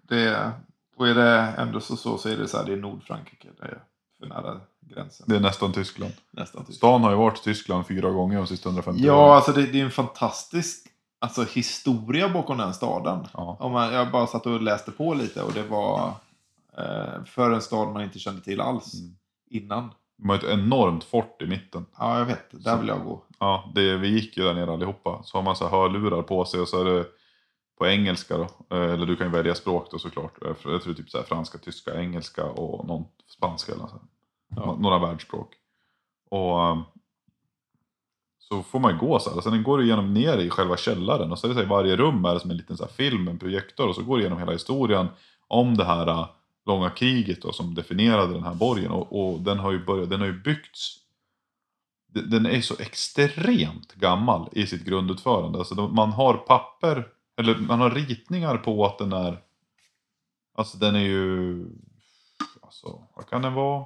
[0.09, 0.51] det,
[0.97, 3.47] och är det ändå så, så, så är det så här, det är Nordfrankrike.
[3.59, 3.79] Det är
[4.19, 5.25] för nära gränsen.
[5.29, 6.13] det är nästan Tyskland.
[6.31, 6.75] Nästan typ.
[6.75, 9.35] Stan har ju varit Tyskland fyra gånger de sista 150 Ja, åren.
[9.35, 10.85] alltså det, det är en fantastisk
[11.19, 13.27] alltså, historia bakom den staden.
[13.33, 13.57] Ja.
[13.59, 16.11] Om man, jag bara satt och läste på lite och det var
[16.77, 19.15] eh, för en stad man inte kände till alls Mm.
[19.49, 19.89] innan.
[20.17, 21.85] De har ett enormt fort i mitten.
[21.97, 22.51] Ja, jag vet.
[22.51, 23.23] Där Så- vill jag gå.
[23.39, 25.23] Ja, det, vi gick ju där nere allihopa.
[25.23, 27.05] Så har man så här hörlurar på sig och så är det
[27.77, 28.43] på engelska då.
[28.77, 30.43] Eh, Eller du kan ju välja språk då såklart.
[30.45, 33.05] Eh, Jag tror typ så här franska, tyska, engelska och någon
[33.37, 33.99] spanska eller så.
[34.55, 34.65] Ja.
[34.65, 35.53] Nå- Några världsspråk.
[36.29, 36.81] Och ehm,
[38.51, 39.41] så får man gå så här.
[39.41, 41.31] Sen går du igenom ner i själva källaren.
[41.31, 42.83] Och så är det så här, i varje rum är det som en liten så
[42.83, 43.87] här film, en projektor.
[43.87, 45.07] Och så går du igenom hela historien
[45.47, 46.27] om det här äh,
[46.65, 48.91] långa kriget då, som definierade den här borgen.
[48.91, 50.99] Och, och den har ju börjat, den har ju byggts
[52.13, 55.59] den är så extremt gammal i sitt grundutförande.
[55.59, 59.41] Alltså man har papper, eller man har ritningar på att den är,
[60.55, 61.65] alltså den är ju,
[62.61, 63.85] alltså vad kan den vara?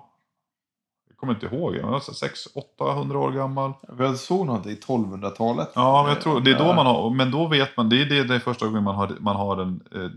[1.23, 3.73] Kommer inte ihåg, men alltså 600-800 år gammal.
[3.97, 5.71] Jag såg något i 1200-talet.
[5.75, 8.05] Ja, men jag tror det är då man har, men då vet man, det är
[8.05, 10.09] det, det är första gången man har, man har den eh,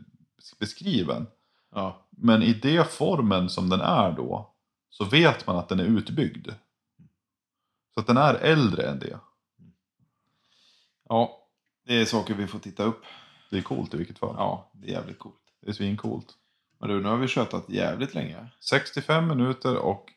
[0.60, 1.26] beskriven.
[1.74, 2.06] Ja.
[2.10, 4.50] Men i det formen som den är då,
[4.90, 6.48] så vet man att den är utbyggd.
[7.94, 9.18] Så att den är äldre än det.
[11.08, 11.38] ja,
[11.86, 13.02] det är saker vi får titta upp.
[13.50, 14.34] Det är coolt i vilket fall.
[14.38, 15.42] Ja, det är jävligt coolt.
[15.62, 16.26] Det är svincoolt.
[16.78, 18.46] Men du, nu har vi tjötat jävligt länge.
[18.60, 20.12] 65 minuter och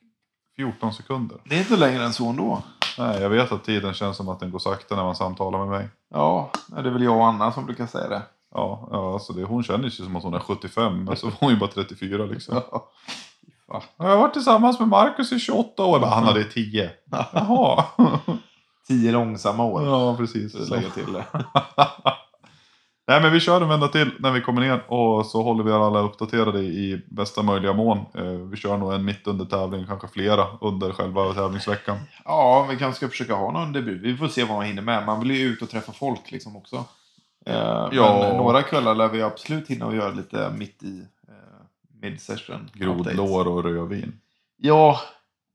[0.59, 1.37] 14 sekunder.
[1.43, 2.61] Det är inte längre än så ändå.
[2.97, 5.67] Nej, jag vet att tiden känns som att den går sakta när man samtalar med
[5.67, 5.89] mig.
[6.13, 8.21] Ja, det är väl jag och Anna som brukar säga det.
[8.53, 11.35] Ja, ja alltså det, hon känner sig som att hon är 75, men så var
[11.39, 12.61] hon ju bara 34 liksom.
[12.71, 13.83] Ja.
[13.97, 15.99] Jag har varit tillsammans med Marcus i 28 år.
[15.99, 16.91] Han hade 10.
[17.33, 17.83] Jaha.
[18.87, 19.85] Tio långsamma år.
[19.85, 20.69] Ja, precis.
[20.69, 21.25] Lägga till det.
[23.09, 25.71] Nej, men vi kör en vända till när vi kommer ner och så håller vi
[25.71, 27.97] alla uppdaterade i bästa möjliga mån.
[28.15, 31.97] Eh, Vi kör nog en mitt under tävling, kanske flera under själva tävlingsveckan.
[32.25, 34.01] Ja, vi kanske ska försöka ha någon debut.
[34.01, 35.05] Vi får se vad man hinner med.
[35.05, 36.75] Man vill ju ut och träffa folk liksom också.
[37.45, 38.19] Eh, Ja.
[38.27, 41.33] Men några kvällar lär vi absolut hinna och göra lite mitt i eh,
[42.01, 42.55] mid-session.
[42.55, 42.81] updates.
[43.15, 44.19] Grodlår och rödvin.
[44.57, 44.99] Ja,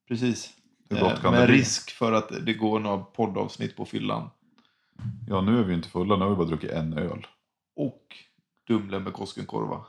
[0.08, 0.50] precis.
[0.90, 4.30] Eh, med risk för att det går några poddavsnitt på fyllan.
[5.28, 7.26] Ja, nu är vi inte fulla, nu har vi bara druckit en öl.
[7.76, 8.02] Och
[8.68, 9.84] Dumle med Koskenkorva.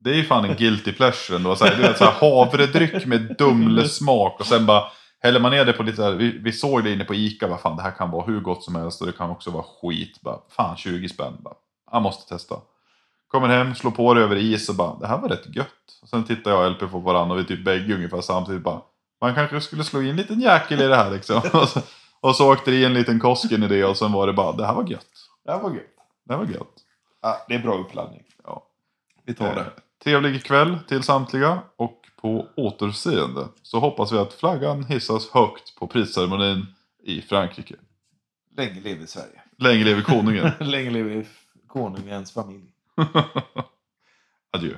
[0.00, 1.56] Det är ju fan en guilty pleasure ändå.
[1.56, 4.84] Så här, du vet, så här, havredryck med dumlesmak och sen bara
[5.20, 6.12] häller man ner det på lite såhär.
[6.12, 8.64] vi, vi såg det inne på Ica, vad fan det här kan vara hur gott
[8.64, 10.20] som helst och det kan också vara skit.
[10.20, 11.54] Bara, fan 20 spänn, bara,
[11.92, 12.56] jag måste testa.
[13.28, 15.68] Kommer hem, slår på det över is och bara, det här var rätt gött.
[16.02, 18.80] Och sen tittar jag och LP på varandra och vi typ bägge ungefär samtidigt bara,
[19.20, 21.42] man kanske skulle slå in en liten jäkel i det här liksom.
[22.22, 24.52] och, så, åkte det i en liten Kosken i det och sen var det bara,
[24.52, 25.06] det här var gött.
[25.44, 25.86] Det här var gött.
[26.24, 26.74] Det här var gött.
[27.22, 28.22] Ja, det är bra uppladdning.
[28.44, 28.66] Ja.
[29.24, 29.70] Vi tar Eh, det.
[30.04, 35.86] Trevlig kväll till samtliga och på återseende så hoppas vi att flaggan hissas högt på
[35.86, 36.66] prisceremonin
[37.02, 37.74] i Frankrike.
[38.56, 39.42] Länge leve Sverige.
[39.58, 40.50] Länge leve konungen.
[40.60, 41.26] Länge leve
[41.66, 42.64] konungens familj.
[44.52, 44.74] Adjö.